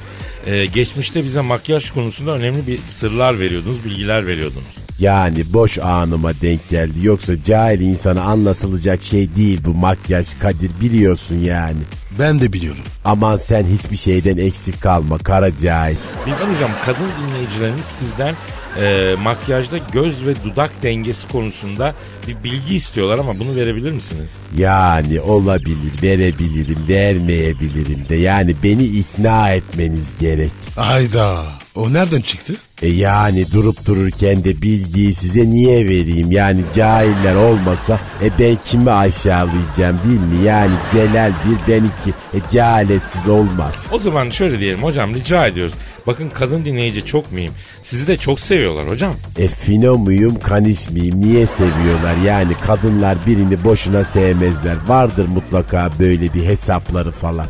Ee, 0.46 0.66
geçmişte 0.66 1.24
bize 1.24 1.40
makyaj 1.40 1.90
konusunda 1.90 2.32
önemli 2.32 2.66
bir 2.66 2.78
sırlar 2.88 3.40
veriyordunuz, 3.40 3.84
bilgiler 3.84 4.26
veriyordunuz. 4.26 4.85
Yani 4.98 5.52
boş 5.52 5.78
anıma 5.78 6.32
denk 6.42 6.68
geldi. 6.68 6.98
Yoksa 7.02 7.42
cahil 7.42 7.80
insana 7.80 8.22
anlatılacak 8.22 9.02
şey 9.02 9.34
değil 9.36 9.60
bu 9.64 9.74
makyaj 9.74 10.38
Kadir 10.38 10.70
biliyorsun 10.80 11.36
yani. 11.36 11.78
Ben 12.18 12.40
de 12.40 12.52
biliyorum. 12.52 12.82
Aman 13.04 13.36
sen 13.36 13.64
hiçbir 13.66 13.96
şeyden 13.96 14.36
eksik 14.36 14.80
kalma 14.80 15.18
kara 15.18 15.56
cahil. 15.56 15.96
Bilmem 16.26 16.54
hocam 16.54 16.70
kadın 16.84 17.08
dinleyicilerimiz 17.20 17.84
sizden 17.84 18.34
e, 18.80 19.14
makyajda 19.22 19.78
göz 19.78 20.26
ve 20.26 20.34
dudak 20.44 20.70
dengesi 20.82 21.28
konusunda 21.28 21.94
bir 22.28 22.44
bilgi 22.44 22.76
istiyorlar 22.76 23.18
ama 23.18 23.38
bunu 23.38 23.56
verebilir 23.56 23.92
misiniz? 23.92 24.30
Yani 24.58 25.20
olabilir 25.20 26.02
verebilirim 26.02 26.78
vermeyebilirim 26.88 28.08
de 28.08 28.16
yani 28.16 28.54
beni 28.62 28.84
ikna 28.84 29.50
etmeniz 29.50 30.16
gerek. 30.20 30.52
Ayda. 30.76 31.44
O 31.74 31.92
nereden 31.92 32.20
çıktı? 32.20 32.54
E 32.82 32.88
yani 32.88 33.52
durup 33.52 33.86
dururken 33.86 34.44
de 34.44 34.62
bilgiyi 34.62 35.14
size 35.14 35.50
niye 35.50 35.84
vereyim? 35.86 36.32
Yani 36.32 36.60
cahiller 36.74 37.34
olmasa 37.34 38.00
e 38.22 38.38
ben 38.38 38.56
kimi 38.64 38.90
aşağılayacağım 38.90 39.98
değil 40.08 40.20
mi? 40.20 40.44
Yani 40.44 40.72
Celal 40.92 41.32
bir 41.32 41.72
ben 41.72 41.84
iki. 41.84 42.10
E 42.10 42.50
cehaletsiz 42.50 43.28
olmaz. 43.28 43.86
O 43.92 43.98
zaman 43.98 44.30
şöyle 44.30 44.60
diyelim 44.60 44.82
hocam 44.82 45.14
rica 45.14 45.46
ediyoruz. 45.46 45.74
Bakın 46.06 46.28
kadın 46.28 46.64
dinleyici 46.64 47.04
çok 47.04 47.32
mühim. 47.32 47.52
Sizi 47.82 48.06
de 48.06 48.16
çok 48.16 48.40
seviyorlar 48.40 48.88
hocam. 48.88 49.14
E 49.38 49.48
fino 49.48 49.98
muyum 49.98 50.38
kanis 50.38 50.90
miyim 50.90 51.20
niye 51.20 51.46
seviyorlar? 51.46 52.16
Yani 52.24 52.52
kadınlar 52.66 53.18
birini 53.26 53.64
boşuna 53.64 54.04
sevmezler. 54.04 54.76
Vardır 54.86 55.26
mutlaka 55.28 55.90
böyle 56.00 56.34
bir 56.34 56.44
hesapları 56.44 57.12
falan. 57.12 57.46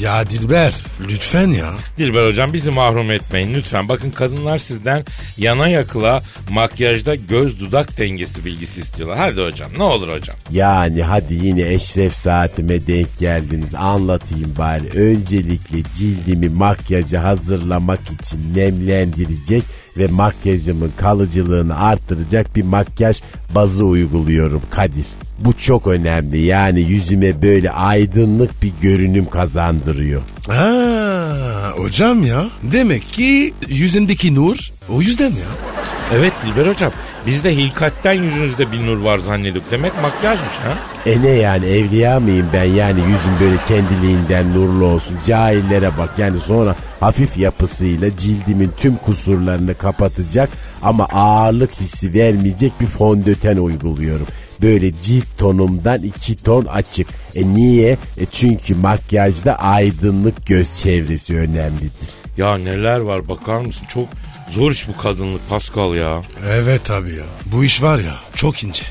Ya 0.00 0.26
Dilber 0.26 0.74
lütfen 1.08 1.50
ya. 1.50 1.74
Dilber 1.98 2.26
hocam 2.26 2.52
bizi 2.52 2.70
mahrum 2.70 3.10
etmeyin 3.10 3.54
lütfen. 3.54 3.88
Bakın 3.88 4.10
kadınlar 4.10 4.58
sizden 4.58 5.04
yana 5.38 5.68
yakıla 5.68 6.22
makyajda 6.50 7.14
göz 7.14 7.60
dudak 7.60 7.98
dengesi 7.98 8.44
bilgisi 8.44 8.80
istiyorlar. 8.80 9.18
Hadi 9.18 9.40
hocam 9.40 9.70
ne 9.78 9.82
olur 9.82 10.12
hocam. 10.12 10.36
Yani 10.50 11.02
hadi 11.02 11.34
yine 11.34 11.74
eşref 11.74 12.12
saatime 12.12 12.86
denk 12.86 13.18
geldiniz. 13.18 13.74
Anlatayım 13.74 14.54
bari. 14.58 14.88
Öncelikle 14.88 15.78
cildimi 15.98 16.48
makyaja 16.48 17.22
hazırlamak 17.22 18.00
için 18.20 18.54
nemlendirecek 18.54 19.62
ve 19.98 20.06
makyajımın 20.06 20.92
kalıcılığını 20.96 21.80
arttıracak 21.80 22.56
bir 22.56 22.62
makyaj 22.62 23.20
bazı 23.54 23.84
uyguluyorum 23.84 24.62
Kadir. 24.70 25.06
Bu 25.38 25.52
çok 25.52 25.86
önemli. 25.86 26.38
Yani 26.42 26.80
yüzüme 26.80 27.42
böyle 27.42 27.70
aydınlık 27.70 28.62
bir 28.62 28.72
görünüm 28.82 29.30
kazandırıyor. 29.30 30.22
Ha, 30.48 31.72
hocam 31.76 32.22
ya. 32.24 32.50
Demek 32.62 33.02
ki 33.02 33.54
yüzündeki 33.68 34.34
nur 34.34 34.70
o 34.88 35.02
yüzden 35.02 35.30
ya. 35.30 35.50
Evet 36.14 36.32
Dilber 36.46 36.66
hocam 36.66 36.92
biz 37.26 37.44
de 37.44 37.56
hilkatten 37.56 38.12
yüzünüzde 38.12 38.72
bir 38.72 38.86
nur 38.86 38.98
var 38.98 39.18
zannediyorduk. 39.18 39.70
Demek 39.70 40.02
makyajmış 40.02 40.54
ha. 40.64 40.78
E 41.06 41.22
ne 41.22 41.28
yani 41.28 41.66
evliya 41.66 42.20
mıyım 42.20 42.46
ben 42.52 42.64
yani 42.64 43.00
yüzüm 43.00 43.32
böyle 43.40 43.56
kendiliğinden 43.68 44.54
nurlu 44.54 44.86
olsun. 44.86 45.16
Cahillere 45.26 45.90
bak 45.98 46.18
yani 46.18 46.40
sonra 46.40 46.76
hafif 47.00 47.36
yapısıyla 47.36 48.16
cildimin 48.16 48.72
tüm 48.76 48.96
kusurlarını 48.96 49.74
kapatacak 49.74 50.50
ama 50.82 51.04
ağırlık 51.04 51.72
hissi 51.72 52.14
vermeyecek 52.14 52.80
bir 52.80 52.86
fondöten 52.86 53.56
uyguluyorum. 53.56 54.26
Böyle 54.62 54.92
cilt 55.02 55.38
tonumdan 55.38 56.02
iki 56.02 56.36
ton 56.36 56.64
açık. 56.64 57.08
E 57.34 57.46
niye? 57.46 57.92
E 58.18 58.26
çünkü 58.26 58.74
makyajda 58.74 59.58
aydınlık 59.58 60.46
göz 60.46 60.78
çevresi 60.78 61.36
önemlidir. 61.36 62.08
Ya 62.36 62.58
neler 62.58 63.00
var 63.00 63.28
bakar 63.28 63.60
mısın? 63.60 63.86
Çok 63.88 64.08
zor 64.50 64.72
iş 64.72 64.88
bu 64.88 64.96
kadınlık 64.96 65.48
Pascal 65.48 65.94
ya. 65.94 66.20
Evet 66.50 66.90
abi 66.90 67.10
ya. 67.14 67.24
Bu 67.46 67.64
iş 67.64 67.82
var 67.82 67.98
ya 67.98 68.14
çok 68.34 68.64
ince. 68.64 68.82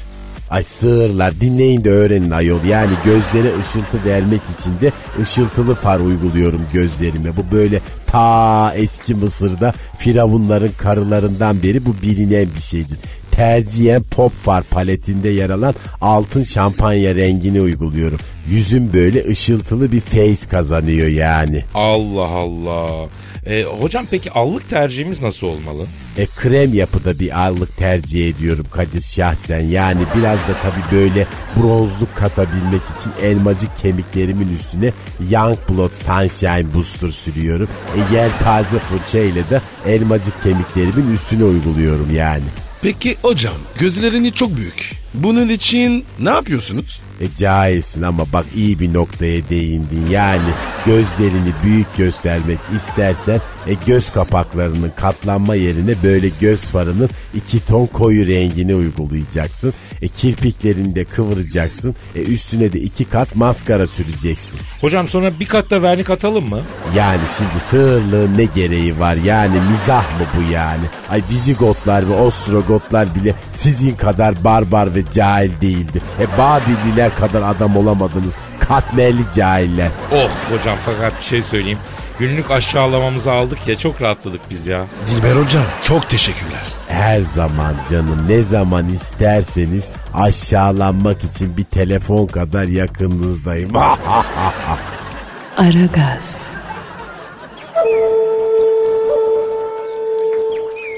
Ay 0.50 0.64
sığırlar 0.64 1.42
dinleyin 1.42 1.84
de 1.84 1.90
öğrenin 1.92 2.32
ayol. 2.32 2.64
Yani 2.64 2.94
gözlere 3.06 3.60
ışıltı 3.62 4.06
vermek 4.06 4.42
için 4.60 4.72
de 4.82 4.92
ışıltılı 5.22 5.76
far 5.76 6.00
uyguluyorum 6.00 6.62
gözlerime. 6.74 7.38
Bu 7.38 7.56
böyle 7.56 7.80
ta 8.08 8.74
eski 8.76 9.16
Mısır'da 9.16 9.74
firavunların 9.98 10.72
karılarından 10.78 11.64
beri 11.64 11.86
bu 11.86 11.96
bilinen 12.02 12.48
bir 12.56 12.62
şeydir. 12.62 12.98
tercihen 13.32 14.04
pop 14.04 14.34
far 14.44 14.64
paletinde 14.64 15.30
yer 15.30 15.50
alan 15.50 15.76
altın 16.02 16.44
şampanya 16.44 17.16
rengini 17.16 17.62
uyguluyorum. 17.62 18.20
Yüzüm 18.50 18.94
böyle 18.94 19.26
ışıltılı 19.28 19.92
bir 19.92 20.02
face 20.02 20.50
kazanıyor 20.52 21.08
yani. 21.08 21.64
Allah 21.74 22.28
Allah. 22.30 23.08
E, 23.46 23.64
hocam 23.64 24.06
peki 24.12 24.32
allık 24.32 24.70
tercihimiz 24.70 25.22
nasıl 25.22 25.48
olmalı? 25.48 25.86
E 26.18 26.26
krem 26.26 26.74
yapıda 26.74 27.20
bir 27.20 27.46
allık 27.46 27.78
tercih 27.78 28.30
ediyorum 28.30 28.66
Kadir 28.72 29.02
şahsen. 29.02 29.60
Yani 29.60 30.02
biraz 30.16 30.40
da 30.40 30.58
tabii 30.64 30.96
böyle 30.96 31.28
bronzluk 31.58 32.16
katabilmek 32.16 32.82
için 33.00 33.12
elmacık 33.22 33.76
kemiklerimin 33.76 34.54
üstüne 34.54 34.92
Young 35.30 35.58
Blood 35.70 35.92
Sunshine 35.92 36.74
Booster 36.74 37.08
sürüyorum. 37.08 37.70
E 37.96 38.16
yelpaze 38.16 38.80
fırça 38.80 39.20
ile 39.20 39.50
de 39.50 39.62
elmacık 39.88 40.44
kemiklerimin 40.44 41.14
üstüne 41.14 41.44
uyguluyorum 41.44 42.16
yani. 42.16 42.44
Peki 42.82 43.18
hocam 43.22 43.56
gözlerini 43.80 44.34
çok 44.34 44.58
büyük. 44.58 45.05
Bunun 45.24 45.50
için 45.50 46.06
ne 46.20 46.30
yapıyorsunuz? 46.30 47.00
E 47.22 47.26
cahilsin 47.38 48.02
ama 48.02 48.24
bak 48.34 48.46
iyi 48.56 48.80
bir 48.80 48.94
noktaya 48.94 49.50
değindin. 49.50 50.08
Yani 50.12 50.50
gözlerini 50.86 51.54
büyük 51.64 51.98
göstermek 51.98 52.60
istersen 52.76 53.42
e 53.68 53.74
göz 53.88 54.12
kapaklarının 54.12 54.92
katlanma 54.96 55.56
yerine 55.56 55.96
böyle 56.04 56.30
göz 56.42 56.62
farının 56.62 57.10
iki 57.36 57.66
ton 57.66 57.86
koyu 57.86 58.28
rengini 58.28 58.76
uygulayacaksın. 58.76 59.74
E 60.02 60.08
kirpiklerini 60.08 60.96
de 60.96 61.06
kıvıracaksın. 61.06 61.96
E 62.16 62.22
üstüne 62.22 62.74
de 62.74 62.80
iki 62.80 63.06
kat 63.06 63.36
maskara 63.36 63.88
süreceksin. 63.88 64.60
Hocam 64.82 65.08
sonra 65.08 65.32
bir 65.40 65.46
kat 65.46 65.70
da 65.72 65.82
vernik 65.82 66.10
atalım 66.10 66.50
mı? 66.50 66.62
Yani 66.96 67.22
şimdi 67.38 67.60
sığırlığın 67.60 68.38
ne 68.38 68.46
gereği 68.46 69.00
var? 69.00 69.16
Yani 69.16 69.60
mizah 69.72 70.20
mı 70.20 70.26
bu 70.38 70.52
yani? 70.52 70.84
Ay 71.10 71.22
Vizigotlar 71.32 72.10
ve 72.10 72.14
Ostrogotlar 72.14 73.16
bile 73.16 73.36
sizin 73.52 73.96
kadar 73.96 74.44
barbar 74.44 74.96
ve 74.96 75.05
cahil 75.14 75.62
değildi. 75.62 76.02
E 76.20 76.38
Babiller 76.38 77.16
kadar 77.16 77.42
adam 77.42 77.78
olamadınız. 77.78 78.38
Katmerli 78.60 79.22
cahiller. 79.36 79.90
Oh 80.12 80.30
hocam 80.52 80.78
fakat 80.86 81.20
bir 81.20 81.26
şey 81.26 81.42
söyleyeyim. 81.42 81.80
Günlük 82.20 82.52
aşağılamamızı 82.52 83.32
aldık 83.32 83.68
ya 83.68 83.78
çok 83.78 84.02
rahatladık 84.02 84.42
biz 84.50 84.68
ya. 84.68 84.86
Dilber 85.08 85.36
hocam 85.36 85.64
çok 85.84 86.10
teşekkürler. 86.10 86.64
Her 86.88 87.20
zaman 87.22 87.76
canım 87.92 88.26
ne 88.30 88.42
zaman 88.44 88.90
isterseniz 88.90 89.92
aşağılanmak 90.14 91.24
için 91.24 91.58
bir 91.58 91.64
telefon 91.64 92.28
kadar 92.28 92.64
yakınınızdayım. 92.64 93.72
Aragaz, 95.58 96.48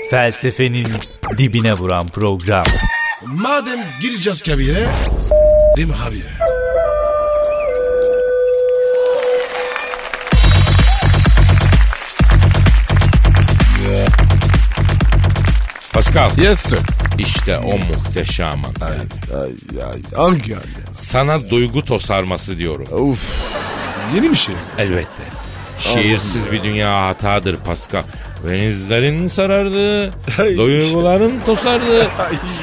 Felsefenin 0.10 0.88
dibine 1.38 1.74
vuran 1.74 2.08
program. 2.08 2.64
Madem 3.26 3.80
gireceğiz 4.02 4.42
kabire 4.42 4.88
s**rim 5.20 5.92
abi. 6.08 6.24
Pascal 15.94 16.30
Yes 16.38 16.60
sir. 16.60 16.80
işte 17.18 17.58
o 17.58 17.78
muhteşem 17.78 18.48
an. 18.48 18.88
Ay, 18.88 18.98
ay, 19.42 19.50
ay, 19.92 20.02
hangi 20.16 20.56
ay? 20.56 20.64
Sana 20.94 21.50
duygu 21.50 21.86
tosarması 21.86 22.58
diyorum. 22.58 23.10
Uf. 23.12 23.48
Yeni 24.16 24.32
bir 24.32 24.36
şey. 24.36 24.56
Elbette. 24.78 25.24
Şiirsiz 25.80 26.52
bir 26.52 26.64
dünya 26.64 27.06
hatadır 27.06 27.56
Pascal. 27.56 28.04
Denizlerin 28.48 29.28
sarardı, 29.28 30.12
duyguların 30.58 31.34
tosardı, 31.46 32.08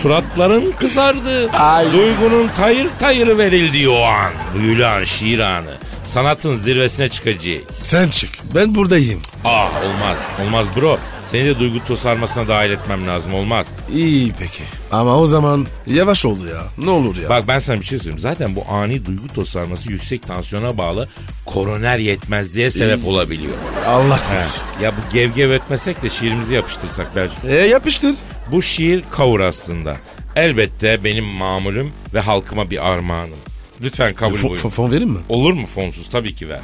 suratların 0.02 0.72
kızardı, 0.72 1.50
duygunun 1.92 2.48
tayır 2.56 2.88
tayır 2.98 3.38
verildiği 3.38 3.88
o 3.88 4.02
an. 4.02 4.30
Büyülü 4.58 4.86
an, 4.86 5.04
şiir 5.04 5.38
anı. 5.38 5.70
Sanatın 6.08 6.56
zirvesine 6.56 7.08
çıkacağı. 7.08 7.58
Sen 7.82 8.08
çık. 8.08 8.30
Ben 8.54 8.74
buradayım. 8.74 9.22
Ah 9.44 9.70
olmaz, 9.84 10.16
olmaz 10.42 10.66
bro. 10.76 10.98
Seni 11.34 11.44
de 11.44 11.58
duygu 11.58 11.84
tosarmasına 11.84 12.48
dahil 12.48 12.70
etmem 12.70 13.08
lazım, 13.08 13.34
olmaz. 13.34 13.66
İyi 13.94 14.32
peki. 14.38 14.62
Ama 14.92 15.18
o 15.18 15.26
zaman 15.26 15.66
yavaş 15.86 16.24
oldu 16.24 16.46
ya. 16.46 16.62
Ne 16.86 16.90
olur 16.90 17.16
ya. 17.16 17.28
Bak 17.28 17.48
ben 17.48 17.58
sana 17.58 17.80
bir 17.80 17.84
şey 17.84 17.98
söyleyeyim. 17.98 18.18
Zaten 18.18 18.56
bu 18.56 18.64
ani 18.70 19.06
duygu 19.06 19.28
tosarması 19.28 19.90
yüksek 19.92 20.22
tansiyona 20.22 20.78
bağlı 20.78 21.08
koroner 21.46 21.98
yetmezliğe 21.98 22.70
sebep 22.70 23.06
olabiliyor. 23.06 23.52
Allah 23.86 24.18
korusun. 24.28 24.82
Ya 24.82 24.92
bu 24.92 25.14
gevgev 25.14 25.50
etmesek 25.50 26.02
de 26.02 26.10
şiirimizi 26.10 26.54
yapıştırsak 26.54 27.16
Bercim. 27.16 27.36
E 27.48 27.54
yapıştır. 27.54 28.14
Bu 28.52 28.62
şiir 28.62 29.04
kavur 29.10 29.40
aslında. 29.40 29.96
Elbette 30.36 31.04
benim 31.04 31.24
mamulüm 31.24 31.92
ve 32.14 32.20
halkıma 32.20 32.70
bir 32.70 32.88
armağanım. 32.90 33.38
Lütfen 33.80 34.14
kabul 34.14 34.36
Fo- 34.36 34.48
buyurun. 34.48 34.68
fo- 34.68 34.70
fon 34.70 34.90
vereyim 34.90 35.10
mi? 35.10 35.18
Olur 35.28 35.52
mu 35.52 35.66
fonsuz? 35.66 36.08
Tabii 36.08 36.34
ki 36.34 36.48
ver. 36.48 36.60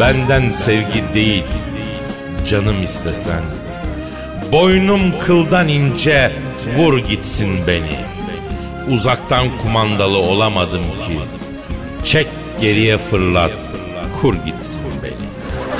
Benden 0.00 0.50
sevgi 0.50 1.04
değil, 1.14 1.44
canım 2.48 2.82
istesen. 2.82 3.42
Boynum 4.52 5.18
kıldan 5.18 5.68
ince, 5.68 6.32
vur 6.76 6.98
gitsin 6.98 7.66
beni. 7.66 7.96
Uzaktan 8.94 9.46
kumandalı 9.62 10.18
olamadım 10.18 10.82
ki. 10.82 11.18
Çek 12.04 12.26
geriye 12.60 12.98
fırlat, 12.98 13.52
kur 14.20 14.34
gitsin. 14.34 14.53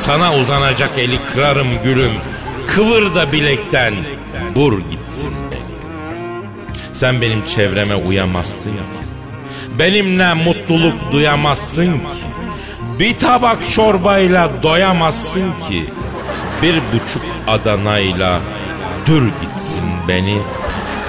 Sana 0.06 0.34
uzanacak 0.34 0.98
eli 0.98 1.18
kırarım 1.32 1.68
gülüm. 1.84 2.12
Kıvır 2.66 3.14
da 3.14 3.32
bilekten, 3.32 3.94
vur 4.56 4.78
gitsin 4.90 5.30
beni. 5.50 5.60
Sen 6.92 7.20
benim 7.20 7.46
çevreme 7.46 7.94
uyamazsın 7.94 8.70
ki. 8.72 8.78
Benimle 9.78 10.34
mutluluk 10.34 11.12
duyamazsın 11.12 11.92
ki. 11.92 12.24
Bir 12.98 13.18
tabak 13.18 13.70
çorbayla 13.70 14.50
doyamazsın 14.62 15.52
ki. 15.68 15.84
Bir 16.62 16.74
buçuk 16.74 17.22
Adana'yla 17.46 18.40
dür 19.06 19.22
gitsin 19.22 19.84
beni. 20.08 20.38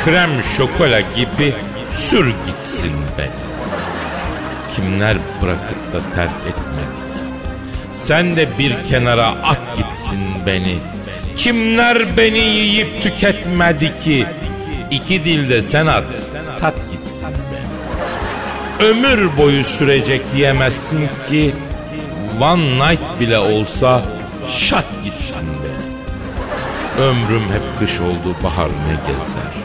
Krem 0.05 0.29
şokola 0.57 0.99
gibi 0.99 1.53
sür 1.91 2.27
gitsin 2.27 2.93
beni. 3.17 3.29
Kimler 4.75 5.17
bırakıp 5.41 5.93
da 5.93 5.99
terk 6.15 6.41
etmedi. 6.47 7.04
Sen 8.07 8.35
de 8.35 8.47
bir 8.59 8.75
kenara 8.89 9.27
at 9.27 9.77
gitsin 9.77 10.19
beni. 10.45 10.77
Kimler 11.35 12.17
beni 12.17 12.39
yiyip 12.39 13.03
tüketmedi 13.03 13.97
ki. 14.03 14.25
İki 14.91 15.25
dilde 15.25 15.61
sen 15.61 15.85
at, 15.85 16.03
tat 16.59 16.75
gitsin 16.91 17.29
beni. 17.51 18.89
Ömür 18.89 19.37
boyu 19.37 19.63
sürecek 19.63 20.21
diyemezsin 20.35 21.09
ki. 21.29 21.53
One 22.41 22.63
night 22.63 23.19
bile 23.19 23.39
olsa 23.39 24.01
şat 24.47 24.85
gitsin 25.03 25.47
beni. 25.63 27.05
Ömrüm 27.05 27.43
hep 27.43 27.79
kış 27.79 27.99
oldu 27.99 28.35
bahar 28.43 28.69
ne 28.69 28.95
gezer. 29.07 29.64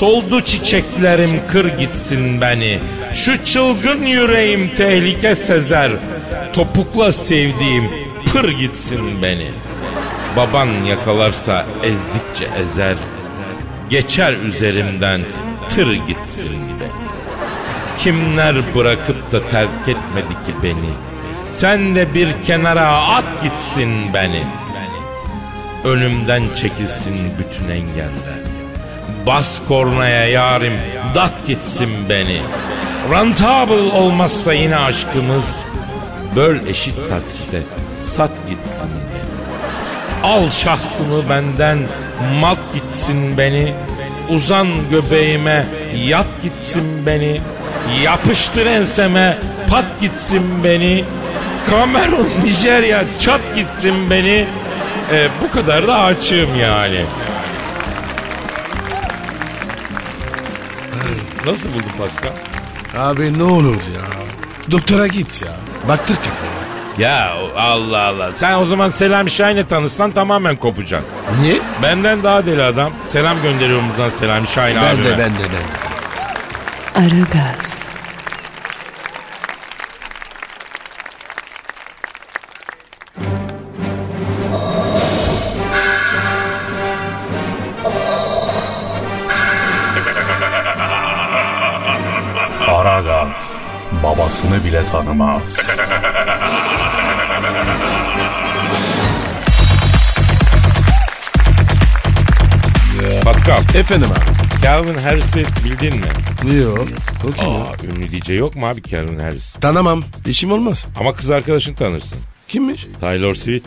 Soldu 0.00 0.40
çiçeklerim 0.44 1.40
kır 1.48 1.78
gitsin 1.78 2.40
beni. 2.40 2.78
Şu 3.14 3.44
çılgın 3.44 4.06
yüreğim 4.06 4.74
tehlike 4.74 5.34
sezer. 5.34 5.92
Topukla 6.52 7.12
sevdiğim 7.12 7.84
pır 8.32 8.48
gitsin 8.48 9.22
beni. 9.22 9.46
Baban 10.36 10.66
yakalarsa 10.84 11.66
ezdikçe 11.82 12.48
ezer. 12.62 12.96
Geçer 13.90 14.34
üzerimden 14.46 15.20
tır 15.68 15.92
gitsin 15.92 16.58
beni. 16.80 16.90
Kimler 17.98 18.56
bırakıp 18.74 19.32
da 19.32 19.48
terk 19.48 19.88
etmedi 19.88 20.34
ki 20.46 20.54
beni. 20.62 20.90
Sen 21.48 21.94
de 21.94 22.14
bir 22.14 22.42
kenara 22.46 22.88
at 22.88 23.42
gitsin 23.42 24.14
beni. 24.14 24.42
Önümden 25.84 26.42
çekilsin 26.56 27.32
bütün 27.38 27.70
engeller. 27.70 28.49
Bas 29.26 29.58
kornaya 29.68 30.26
yarim 30.28 30.72
dat 31.14 31.46
gitsin 31.46 31.90
beni. 32.08 32.40
Rentable 33.10 33.92
olmazsa 33.92 34.52
yine 34.52 34.76
aşkımız. 34.76 35.44
Böl 36.36 36.66
eşit 36.66 36.94
taksite 37.10 37.62
sat 38.00 38.30
gitsin 38.48 38.90
beni. 39.14 39.20
Al 40.32 40.50
şahsımı 40.50 41.28
benden 41.30 41.78
mat 42.40 42.58
gitsin 42.74 43.38
beni. 43.38 43.72
Uzan 44.30 44.68
göbeğime 44.90 45.66
yat 46.06 46.26
gitsin 46.42 47.06
beni. 47.06 47.40
Yapıştır 48.02 48.66
enseme 48.66 49.38
pat 49.70 50.00
gitsin 50.00 50.64
beni. 50.64 51.04
Kamerun 51.70 52.28
Nijerya 52.44 53.04
çat 53.20 53.40
gitsin 53.56 54.10
beni. 54.10 54.46
e, 55.12 55.28
bu 55.42 55.50
kadar 55.50 55.88
da 55.88 55.98
açığım 55.98 56.60
yani. 56.60 57.00
Nasıl 61.50 61.70
buldun 61.70 61.90
Pascal? 61.98 62.32
Abi 62.98 63.38
ne 63.38 63.42
olur 63.42 63.74
ya. 63.74 64.02
Doktora 64.70 65.06
git 65.06 65.42
ya. 65.42 65.52
Baktır 65.88 66.16
kafaya. 66.16 66.60
Ya 66.98 67.32
Allah 67.56 68.02
Allah. 68.02 68.32
Sen 68.32 68.54
o 68.58 68.64
zaman 68.64 68.88
Selami 68.88 69.30
Şahin'le 69.30 69.64
tanışsan 69.68 70.10
tamamen 70.10 70.56
kopacaksın. 70.56 71.08
Niye? 71.40 71.58
Benden 71.82 72.22
daha 72.22 72.46
deli 72.46 72.62
adam. 72.62 72.92
Selam 73.08 73.42
gönderiyorum 73.42 73.84
buradan 73.90 74.10
Selami 74.10 74.46
Şahin 74.46 74.76
Ben 74.76 74.94
abime. 74.94 75.04
de 75.04 75.10
ben 75.18 75.32
de 75.32 75.38
ben 76.94 77.06
de. 77.06 77.14
Aragaz 77.14 77.79
tanımaz. 94.92 95.56
Pascal, 103.24 103.58
Efendim 103.74 104.08
abi. 104.12 104.60
Calvin 104.62 104.94
Harris'i 104.98 105.42
bildin 105.64 105.94
mi? 105.96 106.56
Yok. 106.56 106.88
O 107.28 107.30
kim 107.30 107.44
ya? 107.48 107.50
Aa, 107.60 107.74
ünlü 107.96 108.12
DJ 108.12 108.30
yok 108.30 108.56
mu 108.56 108.66
abi 108.66 108.82
Calvin 108.82 109.18
Harris? 109.18 109.52
Tanımam. 109.52 110.02
İşim 110.26 110.52
olmaz. 110.52 110.86
Ama 110.96 111.12
kız 111.12 111.30
arkadaşını 111.30 111.74
tanırsın. 111.74 112.18
Kimmiş? 112.48 112.86
Taylor 113.00 113.34
Swift. 113.34 113.66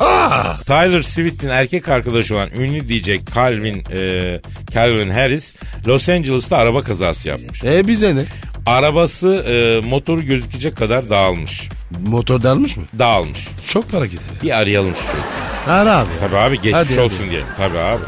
Aa! 0.00 0.56
Tyler 0.66 1.02
Swift'in 1.02 1.48
erkek 1.48 1.88
arkadaşı 1.88 2.34
olan 2.34 2.50
ünlü 2.50 2.88
DJ 2.88 3.10
Calvin, 3.34 3.84
e, 3.90 4.40
Calvin 4.74 5.10
Harris 5.10 5.56
Los 5.86 6.08
Angeles'ta 6.08 6.56
araba 6.56 6.82
kazası 6.82 7.28
yapmış. 7.28 7.64
E 7.64 7.88
bize 7.88 8.16
ne? 8.16 8.24
Arabası 8.66 9.34
e, 9.34 9.80
motoru 9.88 10.22
gözükecek 10.22 10.76
kadar 10.76 11.10
dağılmış. 11.10 11.68
Motor 12.06 12.42
dalmış 12.42 12.76
mı? 12.76 12.82
Dağılmış. 12.98 13.48
Çok 13.66 13.90
para 13.90 14.06
gider. 14.06 14.24
Bir 14.42 14.56
arayalım 14.58 14.94
şu 14.96 15.06
çocuğu. 15.06 15.72
Ara 15.72 15.98
abi. 15.98 16.08
Tabii 16.20 16.36
abi 16.36 16.54
geçmiş 16.56 16.74
Hadi, 16.74 16.88
hadi. 16.92 17.00
olsun 17.00 17.30
diyelim. 17.30 17.46
Tabii 17.56 17.78
abi. 17.78 18.02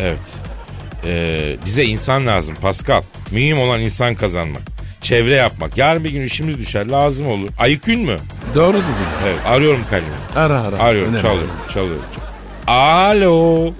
Evet. 0.00 0.18
Ee, 1.04 1.56
bize 1.66 1.84
insan 1.84 2.26
lazım 2.26 2.54
Pascal. 2.62 3.02
Mühim 3.30 3.58
olan 3.60 3.80
insan 3.80 4.14
kazanmak. 4.14 4.62
Çevre 5.00 5.36
yapmak. 5.36 5.78
Yarın 5.78 6.04
bir 6.04 6.10
gün 6.10 6.22
işimiz 6.22 6.58
düşer 6.58 6.86
lazım 6.90 7.26
olur. 7.26 7.48
Ayıkün 7.58 8.00
mü? 8.00 8.16
Doğru 8.54 8.72
dedin. 8.76 8.84
Evet 9.26 9.38
arıyorum 9.46 9.84
kalbimi. 9.90 10.08
Ara 10.36 10.60
ara. 10.60 10.78
Arıyorum 10.78 11.08
Önemli. 11.14 11.22
çalıyorum 11.22 11.54
çalıyorum. 11.74 12.02
Alo. 12.66 13.72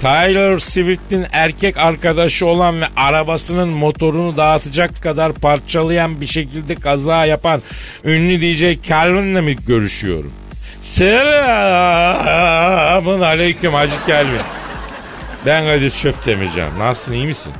Tyler 0.00 0.58
Swift'in 0.58 1.26
erkek 1.32 1.76
arkadaşı 1.76 2.46
olan 2.46 2.80
ve 2.80 2.86
arabasının 2.96 3.68
motorunu 3.68 4.36
dağıtacak 4.36 5.02
kadar 5.02 5.32
parçalayan 5.32 6.20
bir 6.20 6.26
şekilde 6.26 6.74
kaza 6.74 7.26
yapan 7.26 7.62
ünlü 8.04 8.40
DJ 8.40 8.88
Calvin'le 8.88 9.40
mi 9.44 9.56
görüşüyorum? 9.66 10.32
Selamun 10.82 11.20
aleyküm 13.20 13.72
Hacı 13.72 13.96
Calvin. 14.08 14.40
Ben 15.46 15.66
Kadir 15.66 15.90
Çöptemircan. 15.90 16.78
Nasılsın 16.78 17.12
iyi 17.12 17.26
misin? 17.26 17.52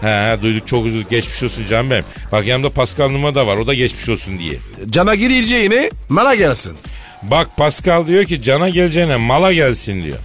He, 0.00 0.36
duyduk 0.42 0.68
çok 0.68 0.86
üzüldük 0.86 1.10
geçmiş 1.10 1.42
olsun 1.42 1.66
canım 1.66 1.90
benim. 1.90 2.04
Bak 2.32 2.46
yanımda 2.46 2.70
Pascal 2.70 3.08
Numa 3.08 3.34
da 3.34 3.46
var 3.46 3.56
o 3.56 3.66
da 3.66 3.74
geçmiş 3.74 4.08
olsun 4.08 4.38
diye. 4.38 4.54
Cana 4.90 5.14
gireceğine 5.14 5.90
mala 6.08 6.34
gelsin. 6.34 6.76
Bak 7.22 7.48
Pascal 7.56 8.06
diyor 8.06 8.24
ki 8.24 8.42
cana 8.42 8.68
geleceğine 8.68 9.16
mala 9.16 9.52
gelsin 9.52 10.04
diyor. 10.04 10.18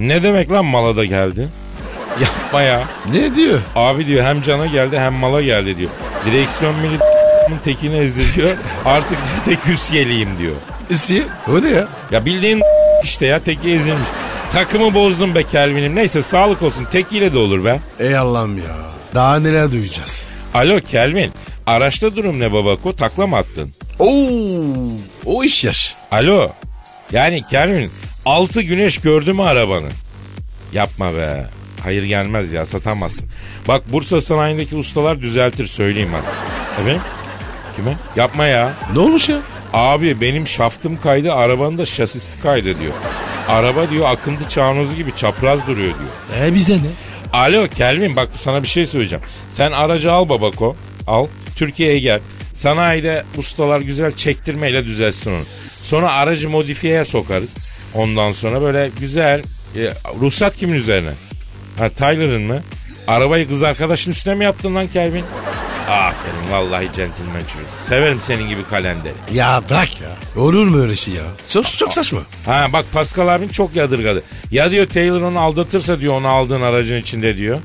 Ne 0.00 0.22
demek 0.22 0.52
lan 0.52 0.64
mala 0.64 0.96
da 0.96 1.04
geldi? 1.04 1.48
Yapma 2.20 2.62
ya. 2.62 2.82
Ne 3.12 3.34
diyor? 3.34 3.60
Abi 3.76 4.06
diyor 4.06 4.24
hem 4.24 4.42
cana 4.42 4.66
geldi 4.66 4.98
hem 4.98 5.12
mala 5.12 5.42
geldi 5.42 5.76
diyor. 5.76 5.90
Direksiyon 6.26 6.74
mili 6.76 6.98
tekini 7.64 7.96
ezdi 7.96 8.34
diyor. 8.36 8.56
Artık 8.84 9.18
tek 9.44 9.66
hüsyeliyim 9.66 10.38
diyor. 10.38 10.54
İsi. 10.90 11.24
O 11.48 11.62
ne 11.62 11.70
ya? 11.70 11.88
Ya 12.10 12.24
bildiğin 12.24 12.62
işte 13.04 13.26
ya 13.26 13.38
teki 13.38 13.70
ezilmiş. 13.70 14.08
Takımı 14.52 14.94
bozdum 14.94 15.34
be 15.34 15.42
Kelvin'im. 15.42 15.94
Neyse 15.96 16.22
sağlık 16.22 16.62
olsun. 16.62 16.84
Tekiyle 16.92 17.32
de 17.32 17.38
olur 17.38 17.64
be. 17.64 17.80
Ey 18.00 18.16
Allah'ım 18.16 18.58
ya. 18.58 18.76
Daha 19.14 19.40
neler 19.40 19.72
duyacağız. 19.72 20.24
Alo 20.54 20.80
Kelvin. 20.80 21.30
Araçta 21.66 22.16
durum 22.16 22.40
ne 22.40 22.52
babako? 22.52 22.96
Takla 22.96 23.26
mı 23.26 23.36
attın? 23.36 23.70
Oo, 23.98 24.08
o 25.26 25.44
iş 25.44 25.64
yaş. 25.64 25.94
Alo. 26.10 26.50
Yani 27.12 27.42
Kelvin 27.50 27.90
altı 28.26 28.62
güneş 28.62 28.98
gördü 28.98 29.32
mü 29.32 29.42
arabanı? 29.42 29.88
Yapma 30.72 31.14
be. 31.14 31.46
Hayır 31.84 32.02
gelmez 32.02 32.52
ya 32.52 32.66
satamazsın. 32.66 33.28
Bak 33.68 33.92
Bursa 33.92 34.20
sanayindeki 34.20 34.76
ustalar 34.76 35.20
düzeltir 35.20 35.66
söyleyeyim 35.66 36.12
bak. 36.12 36.24
Efendim? 36.80 37.02
Kime? 37.76 37.96
Yapma 38.16 38.46
ya. 38.46 38.72
Ne 38.92 38.98
olmuş 38.98 39.28
ya? 39.28 39.38
Abi 39.72 40.20
benim 40.20 40.46
şaftım 40.46 41.00
kaydı 41.00 41.32
arabanın 41.32 41.78
da 41.78 41.86
şasisi 41.86 42.42
kaydı 42.42 42.80
diyor. 42.80 42.92
Araba 43.48 43.90
diyor 43.90 44.10
akıntı 44.10 44.48
çağnozu 44.48 44.94
gibi 44.96 45.14
çapraz 45.16 45.66
duruyor 45.66 45.94
diyor. 45.98 46.44
E 46.46 46.54
bize 46.54 46.74
ne? 46.74 46.90
Alo 47.32 47.68
Kelvin 47.68 48.16
bak 48.16 48.28
sana 48.36 48.62
bir 48.62 48.68
şey 48.68 48.86
söyleyeceğim. 48.86 49.24
Sen 49.52 49.72
aracı 49.72 50.12
al 50.12 50.28
babako. 50.28 50.76
Al. 51.06 51.26
Türkiye'ye 51.56 51.98
gel. 51.98 52.20
Sanayide 52.54 53.24
ustalar 53.36 53.80
güzel 53.80 54.12
çektirmeyle 54.12 54.84
düzelsin 54.84 55.30
onu. 55.30 55.44
Sonra 55.82 56.12
aracı 56.12 56.50
modifiyeye 56.50 57.04
sokarız. 57.04 57.69
Ondan 57.94 58.32
sonra 58.32 58.62
böyle 58.62 58.90
güzel. 59.00 59.42
E, 59.76 59.92
ruhsat 60.20 60.56
kimin 60.56 60.74
üzerine? 60.74 61.10
Ha 61.78 61.88
Tyler'ın 61.88 62.42
mı? 62.42 62.60
Arabayı 63.06 63.48
kız 63.48 63.62
arkadaşın 63.62 64.10
üstüne 64.10 64.34
mi 64.34 64.44
yaptın 64.44 64.74
lan 64.74 64.86
Kelvin? 64.86 65.24
Aferin 65.88 66.50
vallahi 66.52 66.84
centilmen 66.96 67.40
çocuk. 67.40 67.70
Severim 67.88 68.20
senin 68.20 68.48
gibi 68.48 68.64
kalenderi. 68.64 69.14
Ya 69.32 69.62
bırak 69.70 69.88
ya. 70.00 70.42
Olur 70.42 70.66
mu 70.66 70.80
öyle 70.82 70.96
şey 70.96 71.14
ya? 71.14 71.22
Çok, 71.50 71.66
çok 71.66 71.94
saçma. 71.94 72.20
Ha 72.46 72.66
bak 72.72 72.84
Pascal 72.92 73.28
abin 73.28 73.48
çok 73.48 73.76
yadırgadı. 73.76 74.22
Ya 74.50 74.70
diyor 74.70 74.86
Taylor 74.86 75.20
onu 75.22 75.40
aldatırsa 75.40 76.00
diyor 76.00 76.14
onu 76.14 76.28
aldığın 76.28 76.60
aracın 76.62 76.96
içinde 76.96 77.36
diyor. 77.36 77.58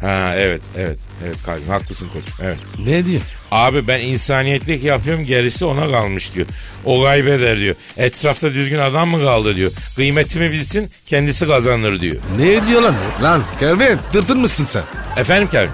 Ha 0.00 0.34
evet 0.36 0.62
evet 0.76 0.98
evet 1.24 1.36
kalbim 1.46 1.68
haklısın 1.68 2.08
koçum 2.08 2.34
evet. 2.42 2.58
Ne 2.78 3.06
diyor? 3.06 3.22
Abi 3.54 3.88
ben 3.88 4.00
insaniyetlik 4.00 4.84
yapıyorum 4.84 5.24
gerisi 5.24 5.64
ona 5.64 5.90
kalmış 5.90 6.34
diyor. 6.34 6.46
O 6.84 7.02
kaybeder 7.02 7.58
diyor. 7.58 7.74
Etrafta 7.96 8.54
düzgün 8.54 8.78
adam 8.78 9.08
mı 9.08 9.20
kaldı 9.24 9.56
diyor. 9.56 9.70
Kıymetimi 9.96 10.52
bilsin 10.52 10.90
kendisi 11.06 11.46
kazanır 11.46 12.00
diyor. 12.00 12.16
Ne 12.38 12.66
diyor 12.66 12.82
lan? 12.82 12.94
Lan 13.22 13.42
Kelvin 13.60 13.98
tırtın 14.12 14.40
mısın 14.40 14.64
sen? 14.64 14.82
Efendim 15.16 15.48
Kevin? 15.52 15.70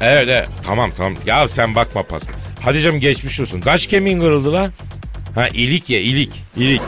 Evet 0.00 0.28
evet 0.28 0.48
tamam 0.66 0.90
tamam. 0.96 1.14
Ya 1.26 1.48
sen 1.48 1.74
bakma 1.74 2.02
Pascal. 2.02 2.34
Hadi 2.62 2.80
canım 2.80 3.00
geçmiş 3.00 3.40
olsun. 3.40 3.60
Kaç 3.60 3.86
kemiğin 3.86 4.20
kırıldı 4.20 4.52
lan? 4.52 4.72
Ha 5.34 5.48
ilik 5.48 5.90
ya 5.90 6.00
ilik 6.00 6.32
ilik. 6.56 6.82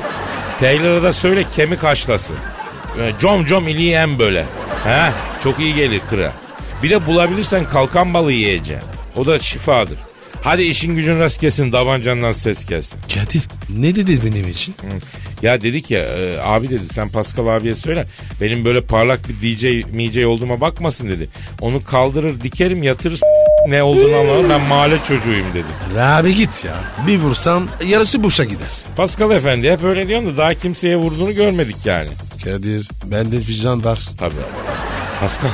Taylor'a 0.60 1.02
da 1.02 1.12
söyle 1.12 1.44
kemik 1.56 1.82
haşlasın. 1.82 2.36
Ee, 2.98 3.12
Com 3.20 3.44
com 3.44 3.68
iliği 3.68 3.92
en 3.92 4.18
böyle. 4.18 4.44
Ha 4.84 5.12
çok 5.42 5.60
iyi 5.60 5.74
gelir 5.74 6.00
kıra. 6.10 6.32
Bir 6.82 6.90
de 6.90 7.06
bulabilirsen 7.06 7.64
kalkan 7.64 8.14
balığı 8.14 8.32
yiyeceksin. 8.32 8.88
O 9.16 9.26
da 9.26 9.38
şifadır. 9.38 9.98
Hadi 10.42 10.62
işin 10.62 10.94
gücün 10.94 11.20
rast 11.20 11.40
gelsin 11.40 11.72
davancandan 11.72 12.32
ses 12.32 12.66
gelsin. 12.66 13.00
Kadir 13.14 13.42
ne 13.78 13.96
dedi 13.96 14.18
benim 14.24 14.48
için? 14.48 14.74
Ya 15.42 15.60
dedik 15.60 15.90
ya 15.90 16.00
e, 16.00 16.38
abi 16.42 16.70
dedi 16.70 16.82
sen 16.94 17.08
Pascal 17.08 17.46
abiye 17.46 17.74
söyle. 17.74 18.04
Benim 18.40 18.64
böyle 18.64 18.80
parlak 18.80 19.20
bir 19.28 19.34
DJ 19.58 19.64
MC 19.94 20.26
olduğuma 20.26 20.60
bakmasın 20.60 21.08
dedi. 21.08 21.28
Onu 21.60 21.84
kaldırır 21.84 22.40
dikerim 22.40 22.82
yatırır 22.82 23.20
ne 23.68 23.82
olduğunu 23.82 24.16
anlamam 24.16 24.48
ben 24.48 24.60
mahalle 24.60 24.98
çocuğuyum 25.04 25.46
dedi. 25.54 26.00
Abi 26.00 26.36
git 26.36 26.64
ya. 26.64 26.74
Bir 27.06 27.18
vursam 27.18 27.68
yarısı 27.86 28.22
boşa 28.22 28.44
gider. 28.44 28.70
Pascal 28.96 29.30
efendi 29.30 29.70
hep 29.70 29.84
öyle 29.84 30.08
diyorsun 30.08 30.32
da 30.32 30.36
daha 30.36 30.54
kimseye 30.54 30.96
vurduğunu 30.96 31.32
görmedik 31.34 31.76
yani. 31.84 32.08
Kadir 32.44 32.88
bende 33.04 33.36
vicdan 33.38 33.84
var. 33.84 34.00
Tabii. 34.18 34.34
Pascal 35.20 35.50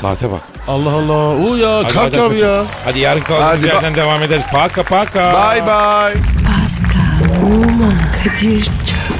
saate 0.00 0.30
bak. 0.30 0.40
Allah 0.68 0.90
Allah. 0.92 1.50
O 1.50 1.56
ya 1.56 1.76
Hadi, 1.84 1.94
kalk 1.94 2.04
hadi 2.04 2.20
abi 2.20 2.40
ya. 2.40 2.64
Hadi 2.84 2.98
yarın 2.98 3.20
kaldığımız 3.20 3.46
Hadi 3.58 3.66
yerden 3.66 3.94
devam 3.94 4.22
ederiz. 4.22 4.42
Paka 4.52 4.82
paka. 4.82 5.32
Bye 5.32 5.62
bye. 5.66 6.22
Pascal, 6.46 7.44
Oman, 7.46 7.98
Kadir 8.24 8.64
çok 8.64 9.19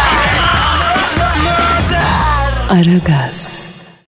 Aragaz. 2.71 3.70